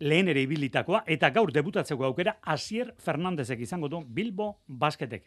lehen 0.00 0.28
ere 0.30 0.42
ibilitakoa, 0.44 1.02
eta 1.10 1.30
gaur 1.34 1.50
debutatzeko 1.52 2.06
aukera 2.06 2.36
Asier 2.46 2.92
Fernandezek 3.02 3.60
izango 3.64 3.88
du 3.88 4.00
Bilbo 4.06 4.60
basketek. 4.66 5.24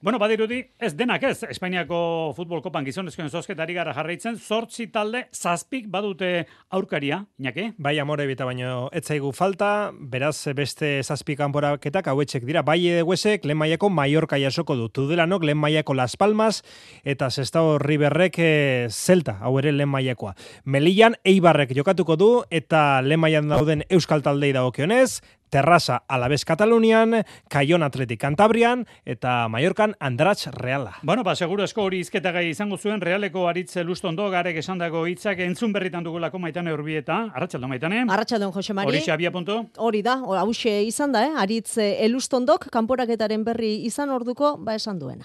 Bueno, 0.00 0.18
badirudi, 0.22 0.60
ez 0.78 0.92
denak 0.96 1.24
ez, 1.26 1.42
Espainiako 1.50 2.32
futbol 2.36 2.62
kopan 2.62 2.86
gizonezkoen 2.86 3.30
zozketari 3.30 3.74
gara 3.74 3.94
jarraitzen, 3.96 4.38
zortzi 4.38 4.86
talde 4.94 5.24
zazpik 5.32 5.88
badute 5.90 6.46
aurkaria, 6.70 7.22
inake? 7.38 7.72
Bai, 7.78 7.96
amore, 7.98 8.26
bita 8.30 8.46
baino, 8.46 8.88
etzaigu 8.94 9.32
falta, 9.34 9.90
beraz 9.92 10.36
beste 10.54 10.94
zazpik 11.02 11.40
kanporaketak 11.42 12.12
hauetxek 12.12 12.46
dira, 12.46 12.62
bai 12.62 12.78
edeguesek, 12.92 13.46
lehen 13.48 13.58
maiako 13.58 13.90
Mallorca 13.90 14.38
jasoko 14.38 14.76
du, 14.78 14.88
tudelanok 14.88 15.48
lehen 15.48 15.58
maiako 15.58 15.94
Las 15.98 16.16
Palmas, 16.16 16.62
eta 17.02 17.30
Sestao 17.30 17.78
Riberrek 17.82 18.38
e, 18.38 18.52
Zelta, 18.90 19.38
hau 19.42 19.56
ere 19.58 19.72
lehen 19.74 19.90
maiakoa. 19.90 20.34
Melillan, 20.64 21.18
Eibarrek 21.24 21.74
jokatuko 21.76 22.16
du, 22.16 22.30
eta 22.50 23.02
lehen 23.02 23.20
maian 23.22 23.50
dauden 23.50 23.82
Euskal 23.90 24.11
Euskal 24.12 24.20
Taldei 24.20 24.52
dagokionez, 24.52 25.22
Terrasa 25.48 26.02
Alabez 26.06 26.44
Katalunian, 26.44 27.22
Kaion 27.48 27.82
Atletik 27.82 28.20
Cantabrian 28.20 28.82
eta 29.08 29.48
Mallorcan 29.48 29.94
Andratx 30.00 30.50
Reala. 30.52 30.98
Bueno, 31.02 31.24
ba, 31.24 31.32
seguro 31.34 31.64
esko 31.64 31.86
hori 31.88 32.02
izketagai 32.04 32.42
izango 32.50 32.76
zuen 32.76 33.00
Realeko 33.00 33.46
aritze 33.48 33.80
lustondo 33.88 34.28
garek 34.28 34.58
esan 34.60 34.76
dago 34.84 35.06
hitzak 35.08 35.40
entzun 35.40 35.72
berritan 35.72 36.04
dugulako 36.04 36.42
maitane 36.44 36.74
urbieta. 36.76 37.22
Arratxaldo 37.32 37.72
maitane. 37.72 38.04
Arratxaldo, 38.04 38.52
Jose 38.52 38.76
Mari. 38.76 38.92
Hori 38.92 39.00
xabia 39.00 39.32
punto. 39.32 39.62
Hori 39.78 40.02
da, 40.04 40.18
hause 40.20 40.82
izan 40.84 41.16
da, 41.16 41.24
eh? 41.24 41.32
aritze 41.46 41.94
elustondok 42.04 42.68
kanporaketaren 42.68 43.48
berri 43.48 43.78
izan 43.88 44.12
orduko, 44.12 44.58
ba 44.58 44.76
esan 44.76 45.00
duena. 45.00 45.24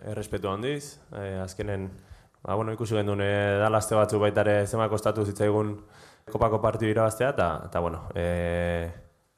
Errespetu 0.00 0.48
handiz, 0.48 1.02
eh, 1.12 1.36
azkenen, 1.44 1.90
ba, 2.40 2.54
bueno, 2.54 2.72
ikusi 2.72 2.96
gendun, 2.96 3.20
eh, 3.20 3.58
dalazte 3.60 3.94
batzu 3.94 4.24
baitare 4.24 4.62
zema 4.66 4.88
kostatu 4.88 5.28
zitzaigun 5.28 5.76
kopako 6.32 6.60
partidu 6.62 6.90
irabaztea, 6.90 7.30
eta, 7.34 7.48
eta 7.68 7.80
bueno, 7.80 8.04
e, 8.14 8.90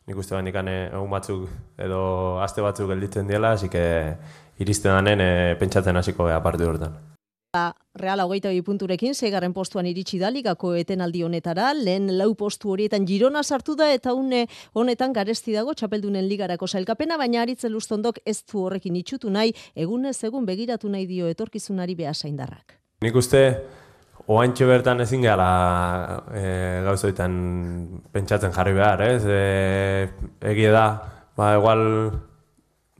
nik 0.06 0.18
uste 0.18 0.34
behan 0.34 0.50
ikane 0.50 0.76
egun 0.88 1.10
batzuk 1.10 1.48
edo 1.78 2.02
aste 2.42 2.64
batzuk 2.64 2.90
gelditzen 2.92 3.30
diela, 3.30 3.54
hasi 3.56 3.70
que 3.72 3.86
iristen 4.58 4.92
danen 4.92 5.20
e, 5.20 5.32
pentsatzen 5.60 5.96
hasiko 5.96 6.28
beha 6.28 6.42
partidu 6.42 6.70
horretan. 6.70 7.00
Real 8.00 8.22
hogeita 8.22 8.48
bi 8.48 8.62
punturekin, 8.64 9.12
zeigarren 9.12 9.52
postuan 9.52 9.84
iritsi 9.84 10.16
da 10.16 10.30
ligako 10.32 10.70
etenaldi 10.80 11.20
honetara, 11.26 11.74
lehen 11.76 12.06
lau 12.16 12.30
postu 12.34 12.70
horietan 12.72 13.04
girona 13.04 13.42
sartu 13.42 13.74
da 13.76 13.90
eta 13.92 14.14
une 14.16 14.46
honetan 14.72 15.12
garesti 15.12 15.52
dago 15.52 15.74
txapeldunen 15.76 16.24
ligarako 16.30 16.66
sailkapena, 16.66 17.18
baina 17.20 17.42
aritzen 17.42 17.74
lustondok 17.74 18.22
ez 18.24 18.38
du 18.48 18.64
horrekin 18.64 18.96
itxutu 18.96 19.28
nahi, 19.28 19.52
egunez 19.76 20.16
egun 20.24 20.48
begiratu 20.48 20.88
nahi 20.88 21.04
dio 21.06 21.28
etorkizunari 21.28 21.94
beha 21.94 22.14
saindarrak. 22.14 22.78
Nik 23.04 23.20
uste, 23.20 23.42
Oantxe 24.30 24.66
bertan 24.68 25.02
ezin 25.02 25.24
gara 25.24 26.22
e, 26.30 26.42
gauzoitan 26.86 27.32
pentsatzen 28.14 28.52
jarri 28.54 28.74
behar, 28.76 29.02
ez? 29.02 29.24
E, 29.26 30.08
egie 30.52 30.70
da, 30.70 30.86
ba, 31.36 31.56
igual 31.58 31.82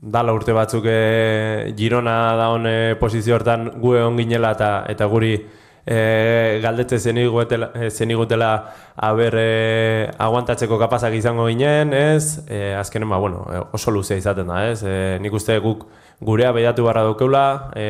dala 0.03 0.33
urte 0.35 0.51
batzuk 0.51 0.83
e, 0.89 1.73
Girona 1.77 2.35
da 2.35 2.49
hon 2.51 2.67
e, 2.67 2.95
posizio 2.99 3.37
hortan 3.37 3.69
gu 3.79 3.95
egon 4.01 4.19
ginela 4.19 4.51
eta, 4.57 4.71
eta 4.91 5.07
guri 5.07 5.37
e, 5.85 6.59
galdetze 6.63 6.99
zenigutela 6.99 8.51
haber 8.95 9.37
e, 9.39 10.09
aguantatzeko 10.17 10.79
kapazak 10.81 11.15
izango 11.15 11.47
ginen, 11.47 11.93
ez? 11.95 12.43
E, 12.49 12.73
azkenen, 12.75 13.07
ba, 13.09 13.21
bueno, 13.23 13.45
oso 13.71 13.95
luzea 13.95 14.19
izaten 14.19 14.51
da, 14.51 14.65
ez? 14.71 14.81
E, 14.83 15.19
nik 15.23 15.39
uste 15.39 15.55
guk 15.63 15.87
gurea 16.19 16.51
behatu 16.51 16.83
barra 16.83 17.07
dukeula, 17.07 17.71
e, 17.79 17.87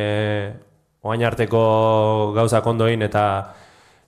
oain 1.04 1.24
arteko 1.24 2.32
gauza 2.36 2.62
kondoin 2.64 3.04
eta 3.04 3.24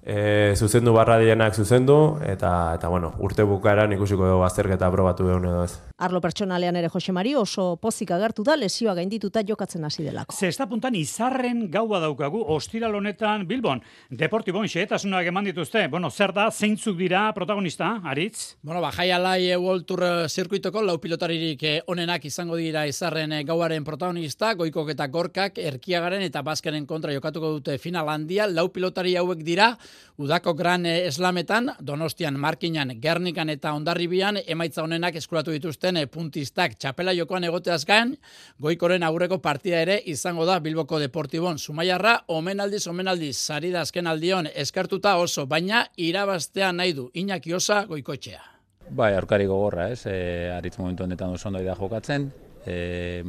e, 0.06 0.54
zuzendu 0.56 0.94
barra 0.96 1.18
dienak 1.20 1.54
zuzendu, 1.54 2.18
eta, 2.24 2.52
eta 2.78 2.88
bueno, 2.88 3.12
urte 3.18 3.44
bukaeran 3.44 3.92
ikusiko 3.98 4.28
dugu 4.30 4.46
azterketa 4.46 4.88
aprobatu 4.88 5.26
behun 5.28 5.44
edo 5.50 5.64
ez. 5.66 5.74
Arlo 5.98 6.20
pertsonalean 6.20 6.76
ere 6.76 6.90
Jose 6.92 7.12
Mari 7.12 7.30
oso 7.40 7.78
pozik 7.80 8.10
agertu 8.12 8.42
da 8.44 8.52
lesioa 8.56 8.92
gaindituta 8.98 9.40
jokatzen 9.48 9.84
hasi 9.88 10.02
delako. 10.04 10.34
Zesta 10.36 10.66
puntan 10.68 10.94
izarren 10.94 11.62
gaua 11.72 12.02
daukagu 12.02 12.42
ostiral 12.52 12.98
honetan 12.98 13.46
Bilbon. 13.48 13.80
Deportibon 14.10 14.68
xehetasunak 14.68 15.30
eman 15.30 15.48
dituzte. 15.48 15.86
Bueno, 15.88 16.10
zer 16.10 16.34
da, 16.36 16.50
zeintzuk 16.50 16.98
dira 16.98 17.22
protagonista, 17.32 17.94
Aritz? 18.04 18.58
Bueno, 18.60 18.82
ba, 18.84 18.90
Jai 18.92 19.10
Alai 19.10 19.48
e, 19.48 19.56
World 19.56 19.86
Tour 19.88 20.02
eh, 20.04 20.10
zirkuitoko 20.28 20.82
lau 20.84 20.98
pilotaririk 21.00 21.64
eh, 21.64 21.80
onenak 21.86 22.28
izango 22.28 22.60
dira 22.60 22.84
izarren 22.86 23.32
gauaren 23.48 23.84
protagonista, 23.84 24.52
goikok 24.52 24.92
eta 24.92 25.08
gorkak, 25.08 25.56
erkiagaren 25.56 26.26
eta 26.28 26.44
baskaren 26.44 26.84
kontra 26.84 27.16
jokatuko 27.16 27.54
dute 27.56 27.78
final 27.80 28.12
handia, 28.12 28.44
lau 28.46 28.68
pilotari 28.68 29.16
hauek 29.16 29.40
dira, 29.48 29.72
udako 30.20 30.52
gran 30.60 30.84
eslametan, 30.84 31.72
donostian, 31.80 32.36
markinan, 32.36 32.92
gernikan 33.00 33.48
eta 33.48 33.72
ondarribian, 33.72 34.42
emaitza 34.44 34.84
honenak 34.84 35.16
eskuratu 35.16 35.56
dituzte 35.56 35.85
dituzten 35.86 36.08
puntistak 36.10 36.74
txapela 36.78 37.12
jokoan 37.14 37.44
egoteaz 37.44 37.84
gain, 37.86 38.16
goikoren 38.60 39.02
aurreko 39.02 39.38
partida 39.38 39.80
ere 39.80 40.00
izango 40.06 40.44
da 40.44 40.58
Bilboko 40.60 40.98
Deportibon. 40.98 41.58
Zumaiarra, 41.58 42.24
omenaldiz, 42.28 42.86
omenaldiz, 42.88 43.36
sari 43.36 43.70
da 43.70 43.82
azken 43.82 44.06
aldion, 44.06 44.48
eskartuta 44.54 45.16
oso, 45.16 45.46
baina 45.46 45.86
irabaztea 45.96 46.72
nahi 46.72 46.92
du, 46.92 47.10
Iñaki 47.14 47.54
Osa 47.54 47.84
goikotxea. 47.86 48.42
Bai, 48.90 49.14
aurkari 49.14 49.46
gogorra, 49.46 49.90
ez, 49.90 50.06
e, 50.06 50.50
aritz 50.54 50.78
momentu 50.78 51.04
honetan 51.04 51.34
oso 51.34 51.48
ondo 51.48 51.60
jokatzen, 51.60 52.30
e, 52.64 53.24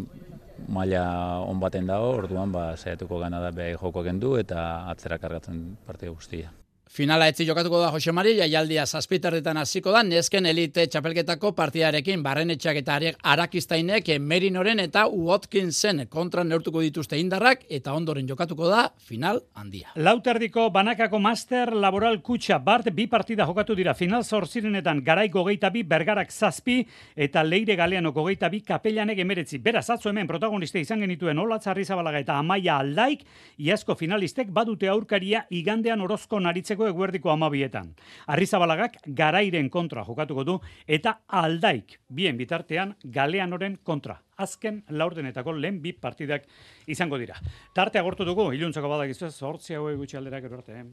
maila 0.68 1.42
on 1.46 1.60
baten 1.60 1.88
dago, 1.88 2.16
orduan 2.18 2.52
ba 2.52 2.76
saiatuko 2.78 3.20
gana 3.20 3.40
da 3.40 3.52
behai 3.52 3.76
joko 3.78 4.04
kendu 4.04 4.38
eta 4.38 4.90
atzera 4.90 5.18
kargatzen 5.18 5.78
partida 5.86 6.12
guztia. 6.12 6.52
Finala 6.88 7.28
etzi 7.28 7.44
jokatuko 7.46 7.82
da 7.82 7.90
Jose 7.92 8.14
Mari, 8.16 8.32
jaialdia 8.38 8.86
zazpiterretan 8.88 9.58
hasiko 9.60 9.92
da, 9.92 10.00
nesken 10.08 10.46
elite 10.48 10.86
txapelketako 10.88 11.52
partidarekin, 11.58 12.22
barrenetxak 12.24 12.80
eta 12.80 12.96
arakiztainek, 13.34 14.14
Merinoren 14.24 14.80
eta 14.80 15.04
Watkinsen 15.12 16.06
kontra 16.10 16.46
neurtuko 16.48 16.82
dituzte 16.82 17.20
indarrak, 17.20 17.66
eta 17.70 17.92
ondoren 17.94 18.28
jokatuko 18.30 18.70
da 18.72 18.86
final 19.04 19.42
handia. 19.60 19.92
Lauterdiko 20.00 20.70
banakako 20.72 21.20
master 21.20 21.74
laboral 21.76 22.22
kutsa, 22.24 22.58
bart 22.64 22.88
bi 22.96 23.08
partida 23.12 23.46
jokatu 23.46 23.76
dira 23.76 23.94
final 23.94 24.24
zorzirenetan 24.24 25.04
garaiko 25.04 25.44
geita 25.50 25.70
bi, 25.70 25.84
bergarak 25.84 26.32
zazpi, 26.32 26.80
eta 27.16 27.44
leire 27.44 27.76
galeanoko 27.76 28.26
geita 28.30 28.50
bi, 28.50 28.62
kapellanek 28.64 29.20
emeretzi. 29.26 29.60
Beraz, 29.60 29.90
atzo 29.90 30.10
hemen 30.10 30.28
protagoniste 30.28 30.80
izan 30.80 31.04
genituen 31.04 31.38
Olatzarri 31.44 31.84
Zabalaga 31.84 32.24
eta 32.24 32.40
Amaia 32.40 32.80
Aldaik, 32.80 33.28
iazko 33.60 34.00
finalistek 34.00 34.56
badute 34.56 34.88
aurkaria 34.88 35.44
igandean 35.52 36.02
orozko 36.02 36.40
naritzeko 36.40 36.77
asteko 36.78 36.88
eguerdiko 36.92 37.32
amabietan. 37.32 37.96
Arrizabalagak 38.28 39.00
garairen 39.08 39.70
kontra 39.70 40.04
jokatuko 40.06 40.44
du 40.44 40.60
eta 40.86 41.22
aldaik 41.28 42.00
bien 42.08 42.38
bitartean 42.38 42.96
galeanoren 43.04 43.80
kontra. 43.84 44.22
Azken 44.38 44.84
laurdenetako 44.90 45.54
lehen 45.54 45.82
bi 45.82 45.94
partidak 45.94 46.46
izango 46.86 47.18
dira. 47.18 47.36
Tarte 47.74 47.98
agortu 48.00 48.24
dugu, 48.26 48.52
iluntzako 48.54 48.90
badak 48.90 49.10
izuz, 49.10 49.42
hortzi 49.42 49.74
hau 49.74 49.90
gutxi 49.98 50.18
alderak 50.18 50.44
erorte. 50.44 50.84